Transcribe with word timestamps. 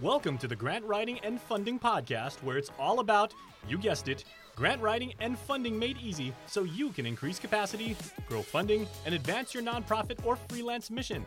Welcome 0.00 0.38
to 0.38 0.46
the 0.46 0.54
Grant 0.54 0.84
Writing 0.84 1.18
and 1.24 1.40
Funding 1.40 1.76
Podcast, 1.76 2.40
where 2.44 2.56
it's 2.56 2.70
all 2.78 3.00
about, 3.00 3.34
you 3.68 3.76
guessed 3.76 4.06
it, 4.06 4.22
grant 4.54 4.80
writing 4.80 5.12
and 5.18 5.36
funding 5.36 5.76
made 5.76 5.98
easy 5.98 6.32
so 6.46 6.62
you 6.62 6.90
can 6.90 7.04
increase 7.04 7.40
capacity, 7.40 7.96
grow 8.28 8.40
funding, 8.40 8.86
and 9.06 9.14
advance 9.16 9.52
your 9.52 9.64
nonprofit 9.64 10.24
or 10.24 10.36
freelance 10.36 10.88
mission. 10.88 11.26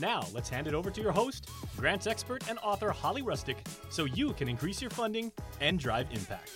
Now, 0.00 0.24
let's 0.32 0.48
hand 0.48 0.68
it 0.68 0.74
over 0.74 0.92
to 0.92 1.00
your 1.00 1.10
host, 1.10 1.50
grants 1.76 2.06
expert 2.06 2.48
and 2.48 2.56
author 2.60 2.90
Holly 2.90 3.22
Rustick, 3.22 3.56
so 3.90 4.04
you 4.04 4.32
can 4.34 4.48
increase 4.48 4.80
your 4.80 4.92
funding 4.92 5.32
and 5.60 5.76
drive 5.76 6.06
impact. 6.12 6.52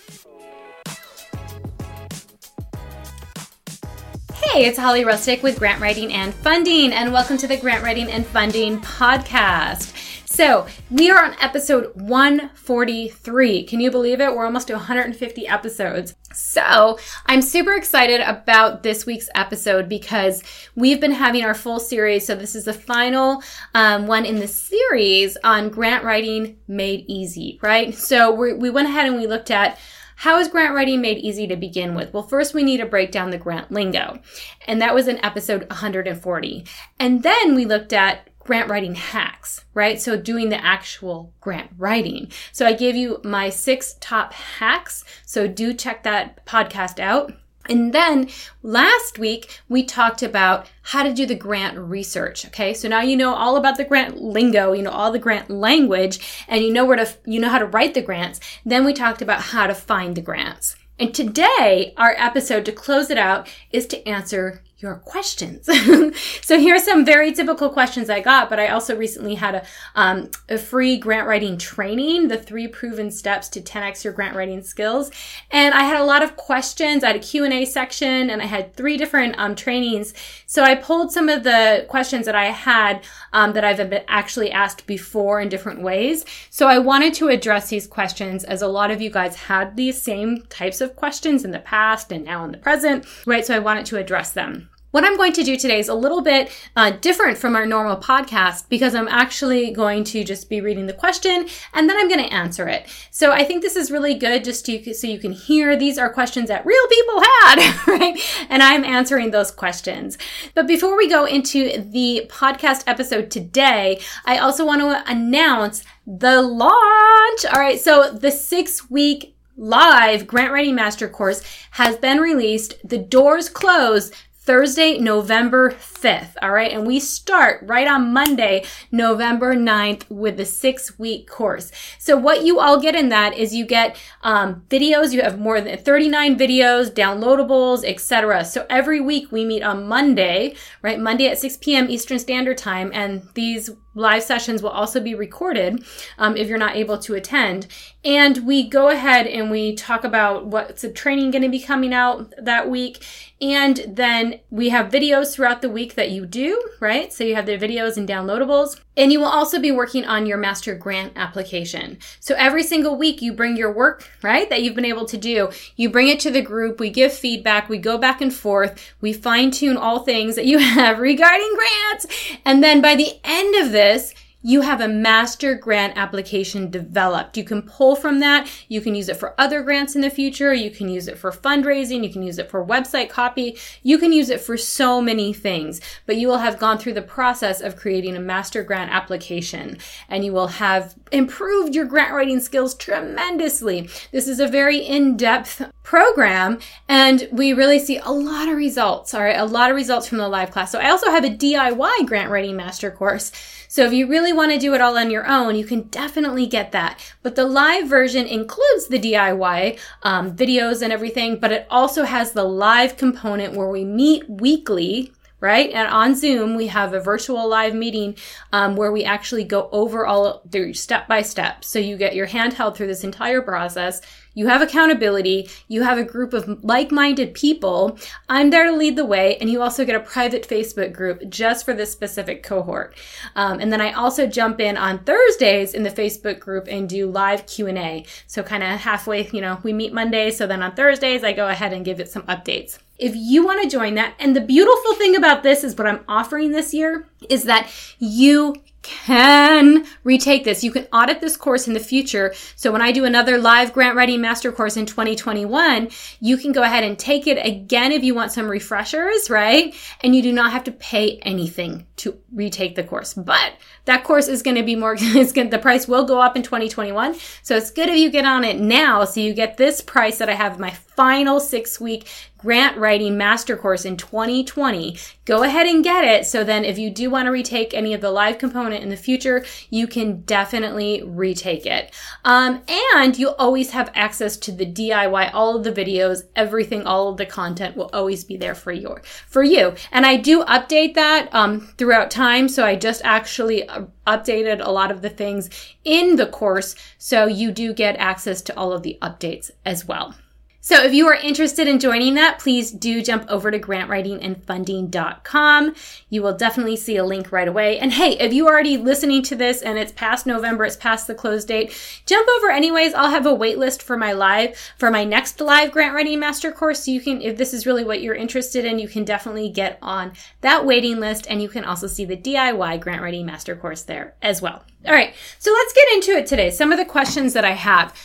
Hey, 4.33 4.65
it's 4.65 4.79
Holly 4.79 5.03
Rustick 5.03 5.43
with 5.43 5.59
Grant 5.59 5.81
Writing 5.81 6.13
and 6.13 6.33
Funding, 6.33 6.93
and 6.93 7.11
welcome 7.11 7.35
to 7.35 7.47
the 7.47 7.57
Grant 7.57 7.83
Writing 7.83 8.09
and 8.09 8.25
Funding 8.25 8.79
podcast. 8.79 9.98
So, 10.39 10.67
we 10.89 11.11
are 11.11 11.21
on 11.21 11.35
episode 11.41 11.91
143. 11.95 13.63
Can 13.65 13.81
you 13.81 13.91
believe 13.91 14.21
it? 14.21 14.33
We're 14.33 14.45
almost 14.45 14.67
to 14.67 14.73
150 14.73 15.45
episodes. 15.45 16.15
So, 16.33 16.97
I'm 17.25 17.41
super 17.41 17.73
excited 17.73 18.21
about 18.21 18.81
this 18.81 19.05
week's 19.05 19.27
episode 19.35 19.89
because 19.89 20.41
we've 20.77 21.01
been 21.01 21.11
having 21.11 21.43
our 21.43 21.53
full 21.53 21.81
series. 21.81 22.25
So, 22.25 22.35
this 22.35 22.55
is 22.55 22.63
the 22.63 22.73
final 22.73 23.43
um, 23.75 24.07
one 24.07 24.25
in 24.25 24.37
the 24.37 24.47
series 24.47 25.35
on 25.43 25.67
grant 25.67 26.05
writing 26.05 26.55
made 26.69 27.03
easy, 27.09 27.59
right? 27.61 27.93
So, 27.93 28.33
we 28.33 28.53
we 28.53 28.69
went 28.69 28.87
ahead 28.87 29.07
and 29.07 29.17
we 29.17 29.27
looked 29.27 29.51
at 29.51 29.77
how 30.15 30.37
is 30.39 30.47
grant 30.47 30.73
writing 30.73 31.01
made 31.01 31.17
easy 31.17 31.47
to 31.47 31.55
begin 31.57 31.95
with? 31.95 32.13
Well, 32.13 32.23
first 32.23 32.53
we 32.53 32.63
need 32.63 32.77
to 32.77 32.85
break 32.85 33.11
down 33.11 33.29
the 33.29 33.37
grant 33.37 33.71
lingo. 33.71 34.19
And 34.67 34.81
that 34.81 34.93
was 34.93 35.07
in 35.07 35.23
episode 35.23 35.69
140. 35.69 36.65
And 36.99 37.23
then 37.23 37.55
we 37.55 37.63
looked 37.63 37.93
at 37.93 38.28
grant 38.49 38.67
writing 38.67 38.95
hacks, 38.95 39.63
right? 39.75 40.01
So 40.01 40.17
doing 40.17 40.49
the 40.49 40.65
actual 40.65 41.35
grant 41.39 41.69
writing. 41.77 42.31
So 42.51 42.65
I 42.65 42.73
gave 42.73 42.95
you 42.95 43.21
my 43.23 43.49
six 43.49 43.95
top 43.99 44.33
hacks. 44.33 45.05
So 45.23 45.47
do 45.47 45.71
check 45.71 46.01
that 46.01 46.43
podcast 46.47 46.99
out. 46.99 47.31
And 47.69 47.93
then 47.93 48.27
last 48.63 49.19
week 49.19 49.61
we 49.69 49.83
talked 49.83 50.23
about 50.23 50.67
how 50.81 51.03
to 51.03 51.13
do 51.13 51.27
the 51.27 51.35
grant 51.35 51.77
research. 51.77 52.43
Okay. 52.47 52.73
So 52.73 52.87
now 52.87 53.01
you 53.01 53.15
know 53.15 53.35
all 53.35 53.55
about 53.55 53.77
the 53.77 53.85
grant 53.85 54.19
lingo, 54.19 54.73
you 54.73 54.81
know, 54.81 54.89
all 54.89 55.11
the 55.11 55.19
grant 55.19 55.51
language 55.51 56.19
and 56.47 56.63
you 56.63 56.73
know 56.73 56.85
where 56.85 56.97
to, 56.97 57.07
you 57.27 57.39
know 57.39 57.49
how 57.49 57.59
to 57.59 57.67
write 57.67 57.93
the 57.93 58.01
grants. 58.01 58.39
Then 58.65 58.83
we 58.83 58.93
talked 58.93 59.21
about 59.21 59.41
how 59.41 59.67
to 59.67 59.75
find 59.75 60.17
the 60.17 60.23
grants. 60.23 60.75
And 60.97 61.13
today, 61.13 61.93
our 61.97 62.15
episode 62.17 62.65
to 62.65 62.71
close 62.71 63.11
it 63.11 63.19
out 63.19 63.47
is 63.71 63.85
to 63.85 64.07
answer 64.07 64.63
your 64.79 64.95
questions. 64.95 65.65
so 66.41 66.57
here 66.57 66.75
are 66.75 66.79
some 66.79 67.03
very 67.03 67.33
typical 67.33 67.69
questions 67.69 68.09
I 68.09 68.21
got, 68.21 68.49
but 68.49 68.59
I 68.59 68.67
also 68.67 68.95
recently 68.95 69.35
had 69.35 69.55
a, 69.55 69.65
um, 69.93 70.31
a 70.47 70.57
free 70.57 70.97
grant 70.97 71.27
writing 71.27 71.57
training, 71.57 72.29
the 72.29 72.37
three 72.37 72.67
proven 72.67 73.11
steps 73.11 73.49
to 73.49 73.61
10x 73.61 74.05
your 74.05 74.13
grant 74.13 74.37
writing 74.37 74.63
skills. 74.63 75.11
And 75.51 75.73
I 75.73 75.83
had 75.83 75.99
a 75.99 76.05
lot 76.05 76.23
of 76.23 76.37
questions. 76.37 77.03
I 77.03 77.07
had 77.07 77.17
a 77.17 77.19
Q&A 77.19 77.65
section 77.65 78.29
and 78.29 78.41
I 78.41 78.45
had 78.45 78.73
three 78.73 78.95
different 78.95 79.37
um, 79.37 79.53
trainings. 79.53 80.13
So 80.45 80.63
I 80.63 80.75
pulled 80.75 81.11
some 81.11 81.27
of 81.27 81.43
the 81.43 81.85
questions 81.89 82.25
that 82.25 82.35
I 82.35 82.45
had 82.45 83.05
um, 83.33 83.51
that 83.53 83.65
I've 83.65 83.77
been 83.89 84.03
actually 84.07 84.49
asked 84.49 84.87
before 84.87 85.41
in 85.41 85.49
different 85.49 85.81
ways. 85.81 86.23
So 86.49 86.67
I 86.67 86.79
wanted 86.79 87.13
to 87.15 87.27
address 87.27 87.69
these 87.69 87.85
questions 87.85 88.45
as 88.45 88.61
a 88.61 88.67
lot 88.67 88.91
of 88.91 89.01
you 89.01 89.09
guys 89.09 89.35
had 89.35 89.75
these 89.75 90.01
same 90.01 90.43
types 90.43 90.79
of 90.79 90.95
questions 90.95 91.43
in 91.43 91.51
the 91.51 91.59
past 91.59 92.13
and 92.13 92.23
now 92.23 92.45
in 92.45 92.51
the 92.51 92.57
present, 92.57 93.05
right? 93.25 93.45
So 93.45 93.53
I 93.53 93.59
wanted 93.59 93.85
to 93.87 93.97
address 93.97 94.31
them. 94.31 94.68
What 94.91 95.03
I'm 95.03 95.17
going 95.17 95.33
to 95.33 95.43
do 95.43 95.55
today 95.55 95.79
is 95.79 95.87
a 95.87 95.93
little 95.93 96.21
bit 96.21 96.51
uh, 96.75 96.89
different 96.89 97.37
from 97.37 97.55
our 97.55 97.67
normal 97.67 97.97
podcast 97.97 98.69
because 98.69 98.95
I'm 98.95 99.07
actually 99.07 99.69
going 99.69 100.03
to 100.05 100.23
just 100.23 100.49
be 100.49 100.61
reading 100.61 100.87
the 100.87 100.93
question 100.93 101.47
and 101.75 101.87
then 101.87 101.95
I'm 101.95 102.07
going 102.07 102.27
to 102.27 102.33
answer 102.33 102.67
it. 102.67 102.87
So 103.11 103.31
I 103.31 103.43
think 103.43 103.61
this 103.61 103.75
is 103.75 103.91
really 103.91 104.15
good 104.15 104.43
just 104.43 104.65
to, 104.65 104.93
so 104.95 105.05
you 105.05 105.19
can 105.19 105.31
hear 105.31 105.77
these 105.77 105.99
are 105.99 106.11
questions 106.11 106.47
that 106.47 106.65
real 106.65 106.87
people 106.87 107.21
had, 107.21 107.87
right? 107.87 108.19
And 108.49 108.63
I'm 108.63 108.83
answering 108.83 109.29
those 109.29 109.51
questions. 109.51 110.17
But 110.55 110.65
before 110.65 110.97
we 110.97 111.07
go 111.07 111.25
into 111.25 111.83
the 111.83 112.25
podcast 112.27 112.83
episode 112.87 113.29
today, 113.29 113.99
I 114.25 114.39
also 114.39 114.65
want 114.65 114.81
to 114.81 115.03
announce 115.11 115.83
the 116.07 116.41
launch. 116.41 117.45
All 117.45 117.59
right. 117.59 117.79
So 117.79 118.11
the 118.11 118.31
six 118.31 118.89
week 118.89 119.35
live 119.55 120.25
grant 120.25 120.53
writing 120.53 120.73
master 120.73 121.07
course 121.07 121.43
has 121.71 121.97
been 121.97 122.19
released. 122.19 122.75
The 122.83 122.97
doors 122.97 123.49
close 123.49 124.11
Thursday, 124.49 124.97
November 124.97 125.69
5th. 126.01 126.33
All 126.41 126.51
right. 126.51 126.71
And 126.71 126.85
we 126.85 126.99
start 126.99 127.63
right 127.65 127.87
on 127.87 128.13
Monday, 128.13 128.65
November 128.91 129.55
9th 129.55 130.09
with 130.09 130.37
the 130.37 130.45
six 130.45 130.97
week 130.97 131.29
course. 131.29 131.71
So 131.97 132.17
what 132.17 132.43
you 132.43 132.59
all 132.59 132.79
get 132.79 132.95
in 132.95 133.09
that 133.09 133.37
is 133.37 133.53
you 133.53 133.65
get 133.65 133.97
um, 134.21 134.63
videos. 134.69 135.13
You 135.13 135.21
have 135.21 135.39
more 135.39 135.61
than 135.61 135.77
39 135.77 136.37
videos, 136.37 136.91
downloadables, 136.91 137.83
etc. 137.85 138.45
So 138.45 138.65
every 138.69 138.99
week 138.99 139.31
we 139.31 139.45
meet 139.45 139.63
on 139.63 139.87
Monday, 139.87 140.55
right? 140.81 140.99
Monday 140.99 141.27
at 141.27 141.39
6 141.39 141.57
p.m. 141.57 141.89
Eastern 141.89 142.19
Standard 142.19 142.57
Time. 142.57 142.91
And 142.93 143.27
these 143.33 143.71
live 143.95 144.23
sessions 144.23 144.61
will 144.61 144.69
also 144.69 144.99
be 144.99 145.15
recorded 145.15 145.83
um, 146.17 146.37
if 146.37 146.47
you're 146.47 146.57
not 146.57 146.75
able 146.75 146.97
to 146.99 147.15
attend. 147.15 147.67
And 148.03 148.45
we 148.45 148.67
go 148.67 148.89
ahead 148.89 149.27
and 149.27 149.51
we 149.51 149.75
talk 149.75 150.03
about 150.03 150.47
what's 150.47 150.81
the 150.81 150.91
training 150.91 151.31
going 151.31 151.41
to 151.41 151.49
be 151.49 151.59
coming 151.59 151.93
out 151.93 152.33
that 152.37 152.69
week. 152.69 153.03
And 153.41 153.85
then 153.87 154.39
we 154.49 154.69
have 154.69 154.91
videos 154.91 155.33
throughout 155.33 155.61
the 155.61 155.69
week 155.69 155.88
that 155.95 156.11
you 156.11 156.25
do, 156.25 156.61
right? 156.79 157.11
So 157.11 157.23
you 157.23 157.35
have 157.35 157.45
the 157.45 157.57
videos 157.57 157.97
and 157.97 158.07
downloadables. 158.07 158.79
And 158.97 159.11
you 159.11 159.19
will 159.19 159.27
also 159.27 159.59
be 159.59 159.71
working 159.71 160.05
on 160.05 160.25
your 160.25 160.37
master 160.37 160.75
grant 160.75 161.13
application. 161.15 161.99
So 162.19 162.35
every 162.37 162.63
single 162.63 162.97
week 162.97 163.21
you 163.21 163.31
bring 163.31 163.55
your 163.55 163.71
work, 163.71 164.09
right, 164.21 164.49
that 164.49 164.61
you've 164.61 164.75
been 164.75 164.85
able 164.85 165.05
to 165.05 165.17
do. 165.17 165.49
You 165.75 165.89
bring 165.89 166.09
it 166.09 166.19
to 166.21 166.31
the 166.31 166.41
group. 166.41 166.79
We 166.79 166.89
give 166.89 167.13
feedback. 167.13 167.69
We 167.69 167.77
go 167.77 167.97
back 167.97 168.19
and 168.21 168.33
forth. 168.33 168.93
We 168.99 169.13
fine 169.13 169.51
tune 169.51 169.77
all 169.77 169.99
things 169.99 170.35
that 170.35 170.45
you 170.45 170.57
have 170.59 170.99
regarding 170.99 171.53
grants. 171.55 172.07
And 172.45 172.63
then 172.63 172.81
by 172.81 172.95
the 172.95 173.19
end 173.23 173.63
of 173.63 173.71
this, 173.71 174.13
you 174.41 174.61
have 174.61 174.79
a 174.79 174.87
master 174.87 175.53
grant 175.55 175.97
application 175.97 176.71
developed. 176.71 177.35
You 177.35 177.43
can 177.43 177.61
pull 177.61 177.95
from 177.95 178.19
that. 178.19 178.49
You 178.69 178.79
can 178.79 178.95
use 178.95 179.09
it 179.09 179.17
for 179.17 179.35
other 179.37 179.61
grants 179.63 179.95
in 179.95 180.01
the 180.01 180.09
future. 180.09 180.53
You 180.53 180.71
can 180.71 180.87
use 180.87 181.07
it 181.07 181.17
for 181.17 181.31
fundraising. 181.31 182.03
You 182.03 182.11
can 182.11 182.23
use 182.23 182.37
it 182.37 182.49
for 182.49 182.65
website 182.65 183.09
copy. 183.09 183.57
You 183.83 183.97
can 183.97 184.13
use 184.13 184.29
it 184.29 184.39
for 184.39 184.55
so 184.55 185.01
many 185.01 185.33
things, 185.33 185.81
but 186.05 186.15
you 186.15 186.27
will 186.27 186.37
have 186.37 186.59
gone 186.59 186.77
through 186.77 186.93
the 186.93 187.01
process 187.01 187.59
of 187.59 187.75
creating 187.75 188.15
a 188.15 188.21
master 188.21 188.63
grant 188.63 188.91
application 188.91 189.77
and 190.07 190.23
you 190.23 190.31
will 190.31 190.47
have 190.47 190.95
improved 191.11 191.75
your 191.75 191.85
grant 191.85 192.13
writing 192.13 192.39
skills 192.39 192.75
tremendously. 192.75 193.89
This 194.11 194.27
is 194.27 194.39
a 194.39 194.47
very 194.47 194.77
in-depth 194.77 195.69
program 195.83 196.59
and 196.87 197.27
we 197.31 197.51
really 197.51 197.79
see 197.79 197.97
a 197.97 198.11
lot 198.11 198.47
of 198.47 198.55
results. 198.55 199.13
All 199.13 199.21
right. 199.21 199.37
A 199.37 199.45
lot 199.45 199.69
of 199.69 199.75
results 199.75 200.07
from 200.07 200.19
the 200.19 200.29
live 200.29 200.51
class. 200.51 200.71
So 200.71 200.79
I 200.79 200.91
also 200.91 201.09
have 201.09 201.25
a 201.25 201.29
DIY 201.29 202.05
grant 202.05 202.31
writing 202.31 202.55
master 202.55 202.91
course 202.91 203.31
so 203.71 203.85
if 203.85 203.93
you 203.93 204.07
really 204.07 204.33
want 204.33 204.51
to 204.51 204.57
do 204.57 204.73
it 204.73 204.81
all 204.81 204.97
on 204.97 205.11
your 205.11 205.27
own, 205.27 205.55
you 205.55 205.63
can 205.63 205.83
definitely 205.83 206.47
get 206.47 206.71
that. 206.71 206.99
But 207.21 207.35
the 207.35 207.45
live 207.45 207.87
version 207.87 208.25
includes 208.25 208.87
the 208.87 208.97
DIY 208.97 209.79
um, 210.01 210.35
videos 210.35 210.81
and 210.81 210.91
everything, 210.91 211.39
but 211.39 211.51
it 211.51 211.67
also 211.69 212.03
has 212.03 212.31
the 212.31 212.43
live 212.43 212.97
component 212.97 213.53
where 213.53 213.69
we 213.69 213.85
meet 213.85 214.27
weekly 214.27 215.13
right? 215.41 215.69
And 215.71 215.87
on 215.87 216.15
Zoom, 216.15 216.55
we 216.55 216.67
have 216.67 216.93
a 216.93 216.99
virtual 216.99 217.47
live 217.47 217.73
meeting 217.73 218.17
um, 218.51 218.75
where 218.75 218.91
we 218.91 219.05
actually 219.05 219.45
go 219.45 219.69
over 219.71 220.05
all 220.05 220.41
the 220.43 220.73
step 220.73 221.07
by 221.07 221.21
step. 221.21 221.63
So 221.63 221.79
you 221.79 221.95
get 221.95 222.15
your 222.15 222.25
hand 222.25 222.53
held 222.53 222.75
through 222.75 222.87
this 222.87 223.03
entire 223.03 223.41
process. 223.41 224.01
You 224.39 224.47
have 224.47 224.61
accountability. 224.61 225.49
You 225.67 225.83
have 225.83 225.97
a 225.97 226.03
group 226.05 226.31
of 226.31 226.63
like-minded 226.63 227.33
people. 227.33 227.99
I'm 228.29 228.51
there 228.51 228.63
to 228.63 228.71
lead 228.71 228.95
the 228.95 229.03
way. 229.03 229.35
And 229.35 229.49
you 229.49 229.61
also 229.61 229.83
get 229.83 229.97
a 229.97 229.99
private 229.99 230.47
Facebook 230.47 230.93
group 230.93 231.27
just 231.27 231.65
for 231.65 231.73
this 231.73 231.91
specific 231.91 232.41
cohort. 232.41 232.95
Um, 233.35 233.59
and 233.59 233.69
then 233.69 233.81
I 233.81 233.91
also 233.91 234.27
jump 234.27 234.61
in 234.61 234.77
on 234.77 235.03
Thursdays 235.03 235.73
in 235.73 235.83
the 235.83 235.89
Facebook 235.89 236.39
group 236.39 236.69
and 236.69 236.87
do 236.87 237.11
live 237.11 237.47
Q&A. 237.47 238.05
So 238.27 238.41
kind 238.41 238.63
of 238.63 238.79
halfway, 238.79 239.27
you 239.27 239.41
know, 239.41 239.59
we 239.61 239.73
meet 239.73 239.91
Monday. 239.91 240.31
So 240.31 240.47
then 240.47 240.63
on 240.63 240.73
Thursdays, 240.73 241.21
I 241.25 241.33
go 241.33 241.49
ahead 241.49 241.73
and 241.73 241.83
give 241.83 241.99
it 241.99 242.09
some 242.09 242.23
updates. 242.23 242.79
If 242.97 243.17
you 243.17 243.45
want 243.45 243.61
to 243.61 243.69
join 243.69 243.95
that, 243.95 244.13
and 244.19 244.37
the 244.37 244.41
beautiful 244.41 244.93
thing 244.93 245.17
about 245.17 245.43
this 245.43 245.65
is 245.65 245.75
what 245.75 245.85
I'm 245.85 246.05
offering 246.07 246.51
this 246.51 246.73
year 246.73 247.09
is 247.29 247.43
that 247.43 247.69
you 247.99 248.55
can 248.81 249.85
retake 250.03 250.43
this. 250.43 250.63
You 250.63 250.71
can 250.71 250.87
audit 250.93 251.21
this 251.21 251.37
course 251.37 251.67
in 251.67 251.73
the 251.73 251.79
future. 251.79 252.33
So 252.55 252.71
when 252.71 252.81
I 252.81 252.91
do 252.91 253.05
another 253.05 253.37
live 253.37 253.73
grant 253.73 253.95
writing 253.95 254.21
master 254.21 254.51
course 254.51 254.77
in 254.77 254.85
2021, 254.85 255.89
you 256.19 256.37
can 256.37 256.51
go 256.51 256.63
ahead 256.63 256.83
and 256.83 256.97
take 256.97 257.27
it 257.27 257.45
again 257.45 257.91
if 257.91 258.03
you 258.03 258.15
want 258.15 258.31
some 258.31 258.47
refreshers, 258.47 259.29
right? 259.29 259.75
And 260.01 260.15
you 260.15 260.21
do 260.21 260.31
not 260.31 260.51
have 260.51 260.63
to 260.65 260.71
pay 260.71 261.17
anything 261.23 261.85
to 261.97 262.17
retake 262.33 262.75
the 262.75 262.83
course. 262.83 263.13
But 263.13 263.53
that 263.85 264.03
course 264.03 264.27
is 264.27 264.41
going 264.41 264.57
to 264.57 264.63
be 264.63 264.75
more, 264.75 264.95
it's 264.99 265.31
going, 265.31 265.49
the 265.49 265.59
price 265.59 265.87
will 265.87 266.05
go 266.05 266.21
up 266.21 266.35
in 266.35 266.43
2021. 266.43 267.15
So 267.41 267.57
it's 267.57 267.71
good 267.71 267.89
if 267.89 267.97
you 267.97 268.09
get 268.09 268.25
on 268.25 268.43
it 268.43 268.59
now. 268.59 269.03
So 269.05 269.19
you 269.19 269.33
get 269.33 269.57
this 269.57 269.81
price 269.81 270.17
that 270.19 270.29
I 270.29 270.33
have 270.35 270.59
my 270.59 270.71
final 270.71 271.39
six 271.39 271.79
week 271.79 272.07
grant 272.39 272.77
writing 272.77 273.17
master 273.17 273.55
course 273.55 273.85
in 273.85 273.97
2020. 273.97 274.97
Go 275.25 275.43
ahead 275.43 275.67
and 275.67 275.83
get 275.83 276.03
it. 276.03 276.25
So 276.25 276.43
then 276.43 276.65
if 276.65 276.77
you 276.77 276.89
do 276.89 277.09
want 277.09 277.27
to 277.27 277.31
retake 277.31 277.73
any 277.73 277.93
of 277.93 278.01
the 278.01 278.11
live 278.11 278.37
component 278.37 278.81
in 278.81 278.89
the 278.89 278.97
future, 278.97 279.45
you 279.69 279.87
can 279.87 280.21
definitely 280.21 281.03
retake 281.05 281.65
it. 281.65 281.93
Um, 282.23 282.61
and 282.95 283.17
you'll 283.17 283.35
always 283.37 283.71
have 283.71 283.91
access 283.93 284.37
to 284.37 284.51
the 284.51 284.65
DIY, 284.65 285.31
all 285.33 285.55
of 285.55 285.63
the 285.63 285.71
videos, 285.71 286.23
everything, 286.35 286.83
all 286.83 287.09
of 287.09 287.17
the 287.17 287.25
content 287.25 287.75
will 287.75 287.89
always 287.93 288.23
be 288.23 288.37
there 288.37 288.55
for 288.55 288.71
your, 288.71 289.01
for 289.27 289.43
you. 289.43 289.75
And 289.91 290.05
I 290.05 290.15
do 290.15 290.43
update 290.45 290.93
that, 290.95 291.33
um, 291.33 291.59
throughout 291.77 292.09
time. 292.09 292.47
So 292.47 292.65
I 292.65 292.75
just 292.75 293.01
actually 293.03 293.67
uh, 293.67 293.85
updated 294.07 294.65
a 294.65 294.71
lot 294.71 294.91
of 294.91 295.01
the 295.01 295.09
things 295.09 295.49
in 295.83 296.15
the 296.15 296.27
course. 296.27 296.75
So 296.97 297.25
you 297.25 297.51
do 297.51 297.73
get 297.73 297.97
access 297.97 298.41
to 298.43 298.57
all 298.57 298.71
of 298.71 298.83
the 298.83 298.97
updates 299.01 299.51
as 299.65 299.85
well. 299.85 300.15
So 300.61 300.83
if 300.83 300.93
you 300.93 301.07
are 301.07 301.15
interested 301.15 301.69
in 301.69 301.79
joining 301.79 302.15
that, 302.15 302.39
please 302.39 302.69
do 302.69 303.01
jump 303.01 303.23
over 303.29 303.49
to 303.49 303.59
grantwritingandfunding.com. 303.59 305.73
You 306.09 306.21
will 306.21 306.35
definitely 306.35 306.75
see 306.75 306.97
a 306.97 307.05
link 307.05 307.31
right 307.31 307.47
away. 307.47 307.79
And 307.79 307.93
hey, 307.93 308.17
if 308.19 308.33
you 308.33 308.45
are 308.47 308.53
already 308.53 308.75
listening 308.75 309.23
to 309.23 309.37
this 309.37 309.61
and 309.61 309.79
it's 309.79 309.93
past 309.93 310.25
November, 310.25 310.65
it's 310.65 310.75
past 310.75 311.07
the 311.07 311.15
close 311.15 311.45
date, 311.45 311.73
jump 312.05 312.27
over 312.37 312.49
anyways. 312.49 312.93
I'll 312.93 313.09
have 313.09 313.25
a 313.25 313.33
wait 313.33 313.57
list 313.57 313.81
for 313.81 313.95
my 313.95 314.11
live, 314.11 314.57
for 314.77 314.91
my 314.91 315.05
next 315.05 315.39
live 315.39 315.71
grant 315.71 315.95
writing 315.95 316.19
master 316.19 316.51
course. 316.51 316.83
So 316.83 316.91
you 316.91 316.99
can, 316.99 317.21
if 317.21 317.37
this 317.37 317.53
is 317.53 317.65
really 317.65 317.85
what 317.85 318.01
you're 318.01 318.15
interested 318.15 318.65
in, 318.65 318.79
you 318.79 318.89
can 318.89 319.05
definitely 319.05 319.47
get 319.49 319.77
on 319.81 320.11
that 320.41 320.65
waiting 320.65 320.99
list 320.99 321.25
and 321.29 321.41
you 321.41 321.47
can 321.47 321.63
also 321.63 321.87
see 321.87 322.03
the 322.03 322.17
DIY 322.17 322.81
grant 322.81 323.01
writing 323.01 323.25
master 323.25 323.55
course 323.55 323.83
there 323.83 324.15
as 324.21 324.41
well. 324.41 324.65
All 324.85 324.93
right. 324.93 325.13
So 325.39 325.53
let's 325.53 325.71
get 325.71 325.87
into 325.93 326.11
it 326.11 326.27
today. 326.27 326.49
Some 326.49 326.73
of 326.73 326.77
the 326.77 326.83
questions 326.83 327.31
that 327.31 327.45
I 327.45 327.51
have. 327.51 327.95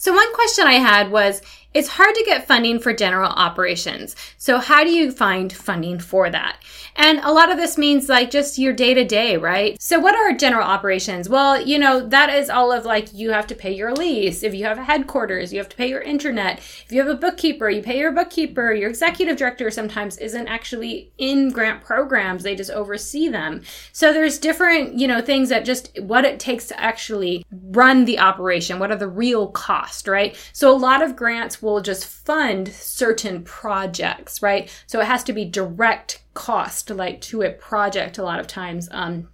So 0.00 0.14
one 0.14 0.32
question 0.32 0.64
I 0.64 0.74
had 0.74 1.10
was, 1.10 1.42
it's 1.78 1.86
hard 1.86 2.12
to 2.12 2.24
get 2.24 2.44
funding 2.44 2.80
for 2.80 2.92
general 2.92 3.30
operations. 3.30 4.16
So 4.36 4.58
how 4.58 4.82
do 4.82 4.90
you 4.90 5.12
find 5.12 5.52
funding 5.52 6.00
for 6.00 6.28
that? 6.28 6.58
And 6.96 7.20
a 7.20 7.30
lot 7.30 7.52
of 7.52 7.56
this 7.56 7.78
means 7.78 8.08
like 8.08 8.32
just 8.32 8.58
your 8.58 8.72
day 8.72 8.92
to 8.94 9.04
day, 9.04 9.36
right? 9.36 9.80
So 9.80 10.00
what 10.00 10.16
are 10.16 10.36
general 10.36 10.64
operations? 10.64 11.28
Well, 11.28 11.62
you 11.62 11.78
know, 11.78 12.04
that 12.08 12.30
is 12.30 12.50
all 12.50 12.72
of 12.72 12.84
like 12.84 13.14
you 13.14 13.30
have 13.30 13.46
to 13.46 13.54
pay 13.54 13.72
your 13.72 13.92
lease. 13.92 14.42
If 14.42 14.52
you 14.52 14.64
have 14.64 14.78
a 14.78 14.82
headquarters, 14.82 15.52
you 15.52 15.60
have 15.60 15.68
to 15.68 15.76
pay 15.76 15.88
your 15.88 16.00
internet. 16.00 16.58
If 16.58 16.90
you 16.90 16.98
have 16.98 17.08
a 17.08 17.14
bookkeeper, 17.14 17.70
you 17.70 17.80
pay 17.80 18.00
your 18.00 18.10
bookkeeper. 18.10 18.72
Your 18.72 18.90
executive 18.90 19.36
director 19.36 19.70
sometimes 19.70 20.18
isn't 20.18 20.48
actually 20.48 21.12
in 21.16 21.50
grant 21.50 21.84
programs. 21.84 22.42
They 22.42 22.56
just 22.56 22.72
oversee 22.72 23.28
them. 23.28 23.62
So 23.92 24.12
there's 24.12 24.38
different, 24.38 24.94
you 24.94 25.06
know, 25.06 25.20
things 25.20 25.48
that 25.50 25.64
just 25.64 25.96
what 26.00 26.24
it 26.24 26.40
takes 26.40 26.66
to 26.66 26.80
actually 26.80 27.46
run 27.52 28.04
the 28.04 28.18
operation. 28.18 28.80
What 28.80 28.90
are 28.90 28.96
the 28.96 29.06
real 29.06 29.46
costs, 29.46 30.08
right? 30.08 30.36
So 30.52 30.74
a 30.74 30.76
lot 30.76 31.02
of 31.02 31.14
grants 31.14 31.62
just 31.80 32.06
fund 32.06 32.68
certain 32.68 33.42
projects, 33.44 34.42
right? 34.42 34.70
So 34.86 35.00
it 35.00 35.06
has 35.06 35.22
to 35.24 35.32
be 35.32 35.44
direct 35.44 36.22
cost 36.38 36.88
like 36.90 37.20
to 37.20 37.42
a 37.42 37.50
project 37.50 38.16
a 38.16 38.22
lot 38.22 38.38
of 38.38 38.46
times 38.46 38.88
um, 38.92 39.28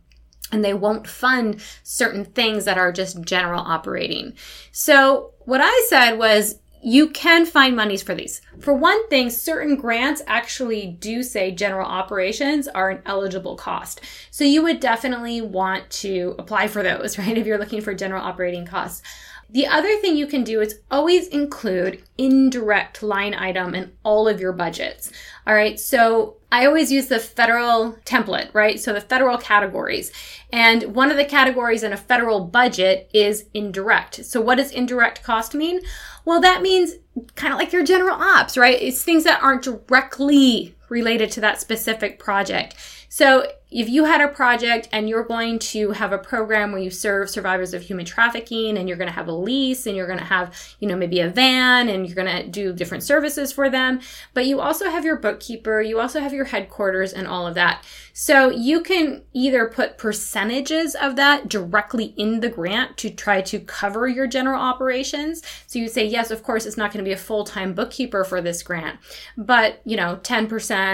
and 0.51 0.65
they 0.65 0.73
won't 0.73 1.07
fund 1.07 1.61
certain 1.83 2.25
things 2.25 2.65
that 2.65 2.79
are 2.79 2.91
just 2.93 3.21
general 3.23 3.61
operating 3.61 4.33
so 4.73 5.31
what 5.41 5.61
i 5.63 5.87
said 5.91 6.17
was 6.17 6.61
you 6.87 7.09
can 7.09 7.47
find 7.47 7.75
monies 7.75 8.03
for 8.03 8.15
these. 8.15 8.43
For 8.61 8.75
one 8.75 9.09
thing, 9.09 9.31
certain 9.31 9.77
grants 9.77 10.21
actually 10.27 10.87
do 10.87 11.23
say 11.23 11.51
general 11.51 11.89
operations 11.89 12.69
are 12.69 12.91
an 12.91 13.01
eligible 13.07 13.57
cost. 13.57 14.03
So 14.31 14.45
you 14.45 14.63
would 14.63 14.81
definitely 14.81 15.41
want 15.41 15.89
to 16.03 16.35
apply 16.39 16.69
for 16.69 16.83
those, 16.83 17.17
right? 17.19 17.39
If 17.39 17.47
you're 17.47 17.57
looking 17.57 17.81
for 17.81 17.95
general 17.95 18.23
operating 18.23 18.67
costs. 18.67 19.03
The 19.51 19.67
other 19.67 19.97
thing 19.99 20.17
you 20.17 20.27
can 20.27 20.45
do 20.45 20.61
is 20.61 20.81
always 20.91 21.29
include 21.29 22.03
indirect 22.19 23.03
line 23.03 23.35
item 23.35 23.75
in 23.75 23.93
all 24.03 24.27
of 24.27 24.41
your 24.41 24.53
budgets. 24.53 25.13
All 25.47 25.55
right. 25.55 25.79
So 25.79 26.37
I 26.51 26.67
always 26.67 26.91
use 26.91 27.09
the 27.09 27.19
federal 27.19 27.93
template, 28.05 28.53
right? 28.55 28.81
So 28.81 28.93
the 28.93 29.01
federal 29.01 29.39
categories. 29.39 30.13
And 30.53 30.95
one 30.95 31.11
of 31.11 31.17
the 31.17 31.25
categories 31.25 31.83
in 31.83 31.93
a 31.93 31.97
federal 31.97 32.45
budget 32.45 33.11
is 33.13 33.47
indirect. 33.55 34.25
So 34.25 34.41
what 34.41 34.57
does 34.57 34.71
indirect 34.71 35.23
cost 35.23 35.55
mean? 35.55 35.81
Well, 36.25 36.41
that 36.41 36.63
means 36.63 36.95
kind 37.35 37.53
of 37.53 37.59
like 37.59 37.73
your 37.73 37.85
general 37.85 38.17
ops, 38.17 38.57
right? 38.57 38.81
It's 38.81 39.03
things 39.03 39.25
that 39.25 39.43
aren't 39.43 39.63
directly 39.63 40.75
related 40.89 41.31
to 41.33 41.41
that 41.41 41.61
specific 41.61 42.19
project. 42.19 42.77
So 43.15 43.47
if 43.75 43.89
you 43.89 44.05
had 44.05 44.21
a 44.21 44.29
project 44.29 44.89
and 44.93 45.09
you're 45.09 45.25
going 45.25 45.59
to 45.59 45.91
have 45.91 46.13
a 46.13 46.19
program 46.19 46.71
where 46.71 46.81
you 46.81 46.91
serve 46.91 47.29
survivors 47.29 47.75
of 47.75 47.83
human 47.83 48.05
trafficking 48.05 48.79
and 48.79 48.89
you're 48.89 48.97
going 48.97 49.09
to 49.09 49.15
have 49.15 49.27
a 49.27 49.33
lease 49.33 49.87
and 49.87 49.97
you're 49.97 50.07
going 50.07 50.21
to 50.21 50.25
have, 50.25 50.57
you 50.79 50.87
know, 50.87 50.95
maybe 50.95 51.19
a 51.19 51.29
van 51.29 51.89
and 51.89 52.07
you're 52.07 52.15
going 52.15 52.37
to 52.37 52.49
do 52.49 52.73
different 52.73 53.03
services 53.03 53.53
for 53.53 53.69
them, 53.69 54.01
but 54.33 54.47
you 54.47 54.61
also 54.61 54.89
have 54.91 55.05
your 55.05 55.17
bookkeeper, 55.17 55.81
you 55.81 55.99
also 55.99 56.21
have 56.21 56.33
your 56.33 56.45
headquarters 56.45 57.13
and 57.13 57.27
all 57.27 57.49
of 57.49 57.55
that. 57.55 57.85
So 58.13 58.49
you 58.51 58.81
can 58.81 59.23
either 59.33 59.67
put 59.67 59.99
percentages 59.99 60.95
of 60.95 61.17
that 61.17 61.49
directly 61.49 62.15
in 62.17 62.39
the 62.39 62.49
grant 62.49 62.97
to 62.99 63.11
try 63.11 63.41
to 63.43 63.59
cover 63.59 64.07
your 64.07 64.29
general 64.29 64.61
operations. 64.61 65.43
So 65.67 65.81
you 65.81 65.89
say, 65.89 66.07
yes, 66.07 66.31
of 66.31 66.45
course, 66.45 66.65
it's 66.65 66.77
not 66.77 66.93
going 66.93 67.05
to 67.05 67.09
be 67.09 67.13
a 67.13 67.17
full-time 67.17 67.75
bookkeeper 67.75 68.23
for 68.23 68.41
this 68.41 68.63
grant, 68.63 69.01
but 69.37 69.81
you 69.85 69.97
know, 69.97 70.21
10% 70.23 70.49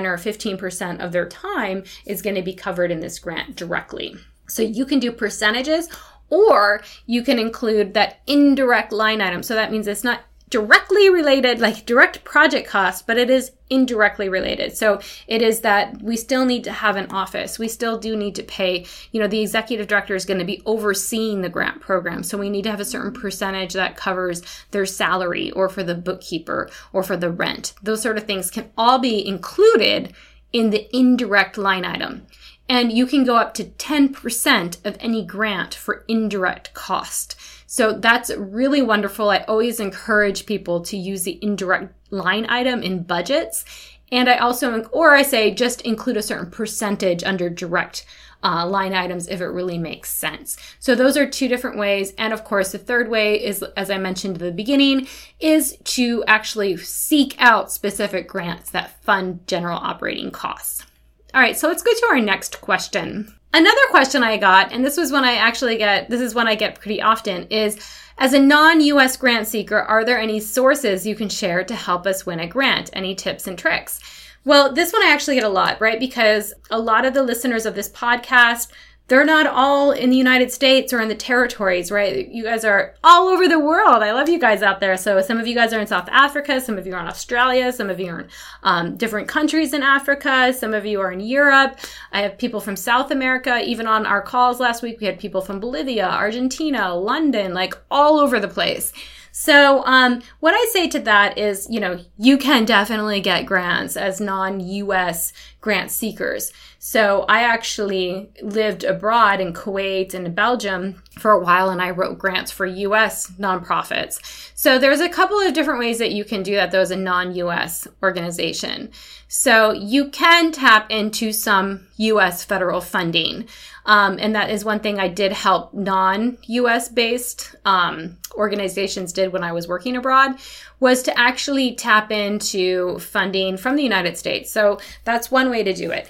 or 0.06 0.16
15% 0.16 1.04
of 1.04 1.12
their 1.12 1.28
time 1.28 1.84
is 2.10 2.22
going 2.22 2.36
to 2.36 2.42
be 2.42 2.54
covered 2.54 2.90
in 2.90 3.00
this 3.00 3.18
grant 3.18 3.56
directly. 3.56 4.16
So 4.48 4.62
you 4.62 4.84
can 4.84 4.98
do 4.98 5.12
percentages 5.12 5.88
or 6.28 6.82
you 7.06 7.22
can 7.22 7.38
include 7.38 7.94
that 7.94 8.20
indirect 8.26 8.92
line 8.92 9.20
item. 9.20 9.42
So 9.42 9.54
that 9.54 9.72
means 9.72 9.86
it's 9.86 10.04
not 10.04 10.20
directly 10.50 11.08
related, 11.08 11.60
like 11.60 11.86
direct 11.86 12.24
project 12.24 12.68
costs, 12.68 13.02
but 13.02 13.16
it 13.16 13.30
is 13.30 13.52
indirectly 13.70 14.28
related. 14.28 14.76
So 14.76 15.00
it 15.28 15.42
is 15.42 15.60
that 15.60 16.02
we 16.02 16.16
still 16.16 16.44
need 16.44 16.64
to 16.64 16.72
have 16.72 16.96
an 16.96 17.06
office. 17.12 17.56
We 17.56 17.68
still 17.68 17.98
do 17.98 18.16
need 18.16 18.34
to 18.34 18.42
pay, 18.42 18.84
you 19.12 19.20
know, 19.20 19.28
the 19.28 19.40
executive 19.40 19.86
director 19.86 20.16
is 20.16 20.24
going 20.24 20.40
to 20.40 20.44
be 20.44 20.60
overseeing 20.66 21.40
the 21.40 21.48
grant 21.48 21.80
program. 21.80 22.24
So 22.24 22.36
we 22.36 22.50
need 22.50 22.62
to 22.62 22.70
have 22.70 22.80
a 22.80 22.84
certain 22.84 23.12
percentage 23.12 23.74
that 23.74 23.96
covers 23.96 24.42
their 24.72 24.86
salary 24.86 25.52
or 25.52 25.68
for 25.68 25.84
the 25.84 25.94
bookkeeper 25.94 26.68
or 26.92 27.04
for 27.04 27.16
the 27.16 27.30
rent. 27.30 27.72
Those 27.80 28.02
sort 28.02 28.18
of 28.18 28.24
things 28.24 28.50
can 28.50 28.70
all 28.76 28.98
be 28.98 29.24
included 29.24 30.12
in 30.52 30.70
the 30.70 30.88
indirect 30.96 31.56
line 31.58 31.84
item. 31.84 32.26
And 32.68 32.92
you 32.92 33.06
can 33.06 33.24
go 33.24 33.36
up 33.36 33.54
to 33.54 33.64
10% 33.64 34.86
of 34.86 34.96
any 35.00 35.24
grant 35.24 35.74
for 35.74 36.04
indirect 36.06 36.72
cost. 36.72 37.34
So 37.66 37.92
that's 37.92 38.30
really 38.36 38.82
wonderful. 38.82 39.30
I 39.30 39.38
always 39.48 39.80
encourage 39.80 40.46
people 40.46 40.80
to 40.82 40.96
use 40.96 41.24
the 41.24 41.38
indirect 41.42 41.94
line 42.10 42.46
item 42.48 42.82
in 42.82 43.02
budgets. 43.02 43.64
And 44.12 44.28
I 44.28 44.38
also, 44.38 44.82
or 44.84 45.14
I 45.14 45.22
say 45.22 45.52
just 45.52 45.82
include 45.82 46.16
a 46.16 46.22
certain 46.22 46.50
percentage 46.50 47.22
under 47.22 47.48
direct 47.48 48.04
uh, 48.42 48.66
line 48.66 48.94
items 48.94 49.28
if 49.28 49.40
it 49.40 49.46
really 49.46 49.78
makes 49.78 50.10
sense. 50.10 50.56
So 50.78 50.94
those 50.94 51.16
are 51.16 51.28
two 51.28 51.48
different 51.48 51.78
ways. 51.78 52.12
And 52.18 52.32
of 52.32 52.44
course, 52.44 52.72
the 52.72 52.78
third 52.78 53.08
way 53.08 53.42
is, 53.42 53.62
as 53.76 53.90
I 53.90 53.98
mentioned 53.98 54.36
at 54.36 54.40
the 54.40 54.52
beginning, 54.52 55.06
is 55.38 55.76
to 55.84 56.24
actually 56.26 56.76
seek 56.78 57.36
out 57.38 57.72
specific 57.72 58.28
grants 58.28 58.70
that 58.70 59.02
fund 59.02 59.46
general 59.46 59.78
operating 59.78 60.30
costs. 60.30 60.86
All 61.32 61.40
right, 61.40 61.56
so 61.56 61.68
let's 61.68 61.82
go 61.82 61.92
to 61.92 62.06
our 62.10 62.20
next 62.20 62.60
question. 62.60 63.34
Another 63.52 63.80
question 63.90 64.22
I 64.22 64.36
got, 64.36 64.72
and 64.72 64.84
this 64.84 64.96
was 64.96 65.10
when 65.10 65.24
I 65.24 65.34
actually 65.34 65.76
get, 65.76 66.08
this 66.08 66.20
is 66.20 66.34
one 66.34 66.46
I 66.46 66.54
get 66.54 66.78
pretty 66.78 67.02
often, 67.02 67.46
is 67.48 67.78
as 68.18 68.32
a 68.32 68.38
non 68.38 68.80
US 68.80 69.16
grant 69.16 69.48
seeker, 69.48 69.78
are 69.78 70.04
there 70.04 70.20
any 70.20 70.38
sources 70.38 71.06
you 71.06 71.16
can 71.16 71.28
share 71.28 71.64
to 71.64 71.74
help 71.74 72.06
us 72.06 72.26
win 72.26 72.38
a 72.38 72.46
grant? 72.46 72.90
Any 72.92 73.14
tips 73.14 73.46
and 73.46 73.58
tricks? 73.58 73.98
Well, 74.44 74.72
this 74.72 74.92
one 74.92 75.02
I 75.02 75.10
actually 75.10 75.34
get 75.34 75.44
a 75.44 75.48
lot, 75.48 75.80
right? 75.80 75.98
Because 75.98 76.54
a 76.70 76.78
lot 76.78 77.04
of 77.04 77.12
the 77.12 77.22
listeners 77.22 77.66
of 77.66 77.74
this 77.74 77.90
podcast 77.90 78.68
they're 79.10 79.24
not 79.24 79.48
all 79.48 79.90
in 79.90 80.08
the 80.08 80.16
United 80.16 80.52
States 80.52 80.92
or 80.92 81.00
in 81.00 81.08
the 81.08 81.16
territories, 81.16 81.90
right? 81.90 82.28
You 82.28 82.44
guys 82.44 82.64
are 82.64 82.94
all 83.02 83.26
over 83.26 83.48
the 83.48 83.58
world. 83.58 84.04
I 84.04 84.12
love 84.12 84.28
you 84.28 84.38
guys 84.38 84.62
out 84.62 84.78
there. 84.78 84.96
So 84.96 85.20
some 85.20 85.36
of 85.36 85.48
you 85.48 85.54
guys 85.56 85.72
are 85.72 85.80
in 85.80 85.88
South 85.88 86.08
Africa, 86.12 86.60
some 86.60 86.78
of 86.78 86.86
you 86.86 86.94
are 86.94 87.00
in 87.00 87.08
Australia, 87.08 87.72
some 87.72 87.90
of 87.90 87.98
you 87.98 88.06
are 88.12 88.20
in 88.20 88.28
um, 88.62 88.96
different 88.96 89.26
countries 89.26 89.74
in 89.74 89.82
Africa, 89.82 90.54
some 90.56 90.72
of 90.72 90.86
you 90.86 91.00
are 91.00 91.10
in 91.10 91.18
Europe. 91.18 91.80
I 92.12 92.20
have 92.20 92.38
people 92.38 92.60
from 92.60 92.76
South 92.76 93.10
America. 93.10 93.60
Even 93.64 93.88
on 93.88 94.06
our 94.06 94.22
calls 94.22 94.60
last 94.60 94.80
week, 94.80 95.00
we 95.00 95.06
had 95.06 95.18
people 95.18 95.40
from 95.40 95.58
Bolivia, 95.58 96.08
Argentina, 96.08 96.94
London, 96.94 97.52
like 97.52 97.74
all 97.90 98.20
over 98.20 98.38
the 98.38 98.46
place. 98.46 98.92
So, 99.32 99.84
um, 99.86 100.22
what 100.40 100.54
I 100.54 100.66
say 100.72 100.88
to 100.88 100.98
that 101.00 101.38
is, 101.38 101.68
you 101.70 101.80
know, 101.80 102.00
you 102.18 102.36
can 102.36 102.64
definitely 102.64 103.20
get 103.20 103.46
grants 103.46 103.96
as 103.96 104.20
non-US 104.20 105.32
grant 105.60 105.90
seekers. 105.90 106.52
So 106.78 107.26
I 107.28 107.42
actually 107.42 108.30
lived 108.42 108.84
abroad 108.84 109.40
in 109.40 109.52
Kuwait 109.52 110.14
and 110.14 110.34
Belgium 110.34 111.02
for 111.20 111.30
a 111.30 111.38
while 111.38 111.70
and 111.70 111.80
I 111.80 111.90
wrote 111.90 112.18
grants 112.18 112.50
for 112.50 112.66
US 112.66 113.30
nonprofits. 113.32 114.20
So 114.54 114.78
there's 114.78 115.00
a 115.00 115.08
couple 115.08 115.38
of 115.38 115.54
different 115.54 115.80
ways 115.80 115.98
that 115.98 116.12
you 116.12 116.24
can 116.24 116.42
do 116.42 116.54
that, 116.56 116.70
though, 116.70 116.80
as 116.80 116.90
a 116.90 116.96
non 116.96 117.34
US 117.34 117.86
organization. 118.02 118.90
So 119.28 119.72
you 119.72 120.08
can 120.08 120.50
tap 120.52 120.90
into 120.90 121.32
some 121.32 121.86
US 121.96 122.44
federal 122.44 122.80
funding. 122.80 123.46
Um, 123.86 124.18
and 124.20 124.34
that 124.34 124.50
is 124.50 124.64
one 124.64 124.80
thing 124.80 124.98
I 124.98 125.08
did 125.08 125.32
help 125.32 125.72
non 125.72 126.38
US 126.42 126.88
based 126.88 127.54
um, 127.64 128.18
organizations 128.34 129.12
did 129.12 129.32
when 129.32 129.42
I 129.42 129.52
was 129.52 129.68
working 129.68 129.96
abroad 129.96 130.36
was 130.80 131.02
to 131.02 131.18
actually 131.18 131.74
tap 131.74 132.10
into 132.10 132.98
funding 132.98 133.56
from 133.56 133.76
the 133.76 133.82
United 133.82 134.16
States. 134.16 134.50
So 134.50 134.80
that's 135.04 135.30
one 135.30 135.50
way 135.50 135.62
to 135.62 135.72
do 135.72 135.90
it. 135.90 136.08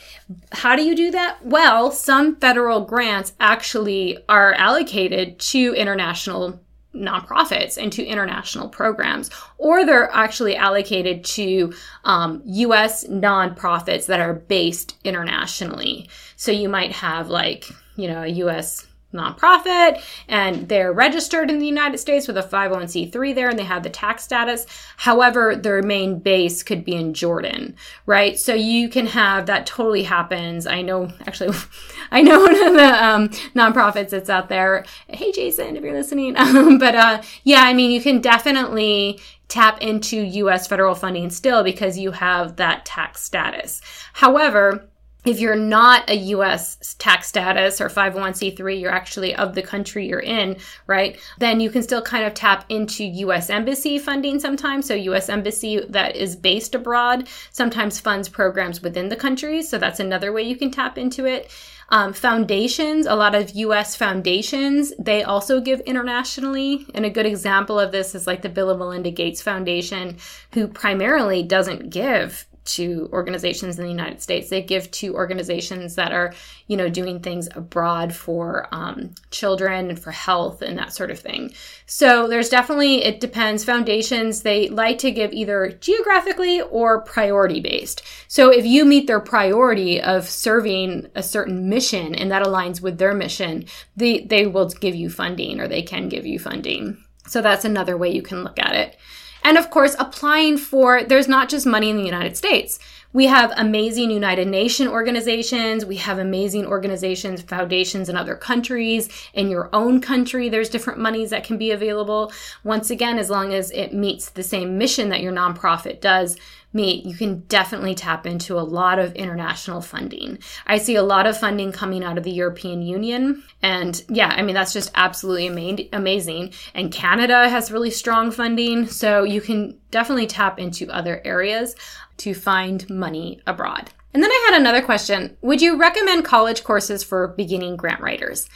How 0.53 0.77
do 0.77 0.83
you 0.83 0.95
do 0.97 1.11
that? 1.11 1.45
Well, 1.45 1.91
some 1.91 2.37
federal 2.37 2.81
grants 2.85 3.33
actually 3.41 4.19
are 4.29 4.55
allocated 4.55 5.39
to 5.41 5.75
international 5.75 6.61
nonprofits 6.95 7.81
and 7.81 7.93
to 7.93 8.05
international 8.05 8.69
programs, 8.69 9.31
or 9.59 9.85
they're 9.85 10.11
actually 10.13 10.57
allocated 10.57 11.25
to 11.25 11.73
um, 12.05 12.43
US 12.45 13.07
nonprofits 13.07 14.07
that 14.07 14.21
are 14.21 14.35
based 14.35 14.97
internationally. 15.05 16.09
So 16.37 16.51
you 16.51 16.69
might 16.69 16.93
have 16.93 17.29
like, 17.29 17.67
you 17.97 18.09
know, 18.09 18.23
a 18.23 18.29
US 18.29 18.87
nonprofit 19.13 20.03
and 20.29 20.69
they're 20.69 20.93
registered 20.93 21.51
in 21.51 21.59
the 21.59 21.67
United 21.67 21.99
States 21.99 22.27
with 22.27 22.37
a 22.37 22.43
501c3 22.43 23.35
there 23.35 23.49
and 23.49 23.59
they 23.59 23.65
have 23.65 23.83
the 23.83 23.91
tax 23.91 24.25
status. 24.25 24.67
However, 24.99 25.57
their 25.57 25.83
main 25.83 26.19
base 26.19 26.63
could 26.63 26.85
be 26.85 26.95
in 26.95 27.15
Jordan, 27.15 27.75
right? 28.07 28.39
So 28.39 28.55
you 28.55 28.89
can 28.89 29.07
have 29.07 29.47
that 29.47 29.67
totally 29.67 30.05
happens. 30.05 30.67
I 30.67 30.83
know, 30.83 31.11
actually, 31.27 31.57
I 32.11 32.23
know 32.23 32.41
one 32.41 32.67
of 32.67 32.75
the 32.75 33.05
um, 33.05 33.29
nonprofits 33.55 34.11
that's 34.11 34.31
out 34.31 34.49
there. 34.49 34.85
Hey, 35.09 35.33
Jason, 35.33 35.77
if 35.77 35.83
you're 35.83 35.93
listening. 35.93 36.35
but 36.79 36.95
uh, 36.95 37.23
yeah, 37.45 37.63
I 37.63 37.73
mean, 37.73 37.91
you 37.91 38.01
can 38.01 38.21
definitely 38.21 39.21
tap 39.49 39.83
into 39.83 40.17
US 40.17 40.69
federal 40.69 40.95
funding 40.95 41.29
still 41.29 41.63
because 41.65 41.99
you 41.99 42.13
have 42.13 42.57
that 42.57 42.87
tax 42.87 43.23
status. 43.23 43.83
However, 44.15 44.90
if 45.25 45.39
you're 45.39 45.57
not 45.57 46.09
a 46.09 46.17
US 46.17 46.95
tax 46.99 47.29
status 47.29 47.81
or 47.81 47.89
501c3, 47.89 48.81
you're 48.81 48.91
actually 48.91 49.35
of 49.35 49.55
the 49.55 49.63
country 49.63 50.09
you're 50.09 50.21
in, 50.21 50.57
right? 50.87 51.19
Then 51.39 51.61
you 51.61 51.71
can 51.71 51.83
still 51.83 52.03
kind 52.03 52.25
of 52.25 52.35
tap 52.35 52.65
into 52.69 53.05
US 53.05 53.51
embassy 53.51 53.99
funding 53.99 54.41
sometimes. 54.41 54.87
So, 54.87 54.95
US 54.95 55.29
embassy 55.29 55.81
that 55.89 56.17
is 56.17 56.37
based 56.37 56.75
abroad 56.75 57.29
sometimes 57.51 58.01
funds 58.01 58.29
programs 58.29 58.83
within 58.83 59.09
the 59.09 59.17
country. 59.17 59.63
So, 59.63 59.79
that's 59.79 60.01
another 60.01 60.33
way 60.33 60.43
you 60.43 60.57
can 60.57 60.71
tap 60.71 60.97
into 60.97 61.27
it. 61.27 61.51
Um, 61.91 62.13
foundations, 62.13 63.07
a 63.07 63.17
lot 63.17 63.35
of 63.35 63.51
US 63.51 63.97
foundations, 63.97 64.93
they 64.99 65.25
also 65.25 65.61
give 65.61 65.81
internationally. 65.81 66.87
And 66.95 67.05
a 67.05 67.11
good 67.11 67.27
example 67.27 67.81
of 67.81 67.91
this 67.91 68.15
is 68.15 68.27
like 68.27 68.43
the 68.43 68.49
Bill 68.49 68.71
and 68.71 68.79
Melinda 68.79 69.11
Gates 69.11 69.43
Foundation, 69.43 70.17
who 70.55 70.69
primarily 70.69 71.43
doesn't 71.43 71.91
give 71.91 72.47
to 72.75 73.09
organizations 73.13 73.79
in 73.79 73.85
the 73.85 73.91
United 73.91 74.23
States. 74.23 74.49
They 74.49 74.63
give 74.63 74.91
to 74.93 75.15
organizations 75.15 75.95
that 75.95 76.13
are, 76.13 76.33
you 76.67 76.77
know, 76.77 76.89
doing 76.89 77.21
things 77.21 77.49
abroad 77.55 78.15
for 78.15 78.69
um, 78.73 79.15
children 79.31 79.89
and 79.89 79.99
for 79.99 80.11
health 80.11 80.63
and 80.63 80.79
that 80.79 80.93
sort 80.93 81.11
of 81.11 81.19
thing. 81.19 81.53
So 81.87 82.29
there's 82.29 82.49
definitely, 82.49 83.05
it 83.05 83.21
depends. 83.21 83.65
Foundations, 83.65 84.43
they 84.43 84.69
like 84.69 84.99
to 84.99 85.11
give 85.11 85.33
either 85.33 85.77
geographically 85.81 86.61
or 86.61 87.03
priority 87.03 87.61
based. 87.61 88.03
So 88.29 88.51
if 88.51 88.65
you 88.65 88.85
meet 88.85 89.07
their 89.07 89.21
priority 89.21 90.01
of 90.01 90.29
serving 90.29 91.07
a 91.15 91.23
certain 91.23 91.69
mission 91.69 92.15
and 92.15 92.31
that 92.31 92.45
aligns 92.45 92.81
with 92.81 92.99
their 92.99 93.15
mission, 93.15 93.65
they, 93.97 94.21
they 94.21 94.47
will 94.47 94.69
give 94.69 94.95
you 94.95 95.11
funding 95.11 95.61
or 95.61 95.69
they 95.69 95.83
can 95.83 96.09
give 96.09 96.27
you 96.27 96.39
funding. 96.39 97.05
So 97.27 97.43
that's 97.43 97.65
another 97.65 97.97
way 97.97 98.11
you 98.11 98.23
can 98.23 98.43
look 98.43 98.59
at 98.59 98.75
it. 98.75 98.97
And 99.43 99.57
of 99.59 99.71
course, 99.71 99.97
applying 99.99 100.59
for, 100.59 101.03
there's 101.03 101.29
not 101.29 101.49
just 101.49 101.67
money 101.67 101.91
in 101.91 101.97
the 101.97 102.05
United 102.05 102.37
States. 102.37 102.79
We 103.13 103.27
have 103.27 103.53
amazing 103.57 104.13
United 104.13 104.47
Nation 104.47 104.87
organizations. 104.87 105.85
We 105.85 105.97
have 105.97 106.19
amazing 106.19 106.65
organizations, 106.65 107.43
foundations 107.43 108.09
in 108.09 108.17
other 108.17 108.37
countries. 108.37 109.09
In 109.35 109.49
your 109.49 109.69
own 109.73 110.01
country, 110.01 110.49
there's 110.49 110.69
different 110.69 111.01
monies 111.01 111.31
that 111.31 111.43
can 111.43 111.59
be 111.59 111.73
available. 111.73 112.33
Once 112.63 112.89
again, 112.89 113.19
as 113.19 113.29
long 113.29 113.53
as 113.53 113.73
it 113.73 113.93
meets 113.93 114.31
the 114.31 114.45
same 114.45 114.79
mission 114.79 115.09
that 115.09 115.23
your 115.23 115.33
nonprofit 115.33 116.01
does, 116.01 116.37
meet, 116.73 117.05
you 117.05 117.15
can 117.15 117.41
definitely 117.41 117.95
tap 117.95 118.27
into 118.27 118.59
a 118.59 118.63
lot 118.63 118.99
of 118.99 119.15
international 119.15 119.81
funding. 119.81 120.39
I 120.67 120.79
see 120.79 120.95
a 120.95 121.03
lot 121.03 121.27
of 121.27 121.39
funding 121.39 121.73
coming 121.73 122.05
out 122.05 122.19
of 122.19 122.25
the 122.25 122.31
European 122.31 122.83
Union. 122.83 123.43
And 123.63 124.03
yeah, 124.09 124.29
I 124.29 124.43
mean, 124.43 124.55
that's 124.55 124.73
just 124.73 124.91
absolutely 124.95 125.49
ama- 125.49 125.89
amazing. 125.93 126.53
And 126.75 126.93
Canada 126.93 127.49
has 127.49 127.73
really 127.73 127.91
strong 127.91 128.31
funding. 128.31 128.87
So 128.87 129.25
you 129.25 129.41
can 129.41 129.79
definitely 129.91 130.27
tap 130.27 130.59
into 130.59 130.91
other 130.91 131.21
areas 131.25 131.75
to 132.19 132.35
find 132.35 132.89
money 132.89 133.41
abroad. 133.47 133.91
And 134.13 134.23
then 134.23 134.31
I 134.31 134.49
had 134.51 134.61
another 134.61 134.83
question 134.83 135.37
Would 135.43 135.63
you 135.63 135.77
recommend 135.77 136.25
college 136.25 136.65
courses 136.65 137.03
for 137.03 137.29
beginning 137.29 137.77
grant 137.77 138.01
writers? 138.01 138.49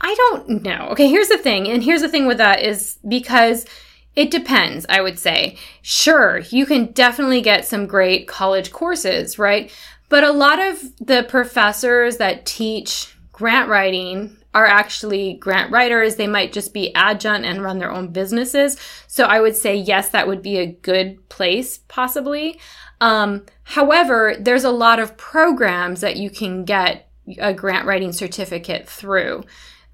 I 0.00 0.14
don't 0.14 0.62
know. 0.62 0.88
Okay, 0.90 1.08
here's 1.08 1.28
the 1.28 1.38
thing. 1.38 1.68
And 1.68 1.82
here's 1.82 2.02
the 2.02 2.08
thing 2.08 2.26
with 2.26 2.38
that 2.38 2.62
is 2.62 2.98
because 3.08 3.64
it 4.16 4.30
depends, 4.30 4.86
I 4.88 5.00
would 5.00 5.18
say. 5.18 5.56
Sure, 5.82 6.38
you 6.50 6.66
can 6.66 6.92
definitely 6.92 7.40
get 7.40 7.66
some 7.66 7.86
great 7.86 8.28
college 8.28 8.72
courses, 8.72 9.38
right? 9.38 9.72
But 10.08 10.24
a 10.24 10.32
lot 10.32 10.60
of 10.60 10.80
the 10.98 11.24
professors 11.28 12.18
that 12.18 12.46
teach 12.46 13.16
grant 13.32 13.68
writing 13.68 14.36
are 14.54 14.66
actually 14.66 15.34
grant 15.34 15.72
writers. 15.72 16.14
They 16.14 16.28
might 16.28 16.52
just 16.52 16.72
be 16.72 16.94
adjunct 16.94 17.44
and 17.44 17.62
run 17.62 17.78
their 17.78 17.90
own 17.90 18.08
businesses. 18.08 18.76
So 19.08 19.24
I 19.24 19.40
would 19.40 19.56
say, 19.56 19.74
yes, 19.74 20.10
that 20.10 20.28
would 20.28 20.42
be 20.42 20.58
a 20.58 20.66
good 20.66 21.28
place, 21.28 21.78
possibly. 21.88 22.60
Um, 23.00 23.44
however, 23.64 24.36
there's 24.38 24.64
a 24.64 24.70
lot 24.70 25.00
of 25.00 25.16
programs 25.16 26.00
that 26.02 26.16
you 26.16 26.30
can 26.30 26.64
get 26.64 27.10
a 27.38 27.52
grant 27.52 27.86
writing 27.86 28.12
certificate 28.12 28.88
through. 28.88 29.42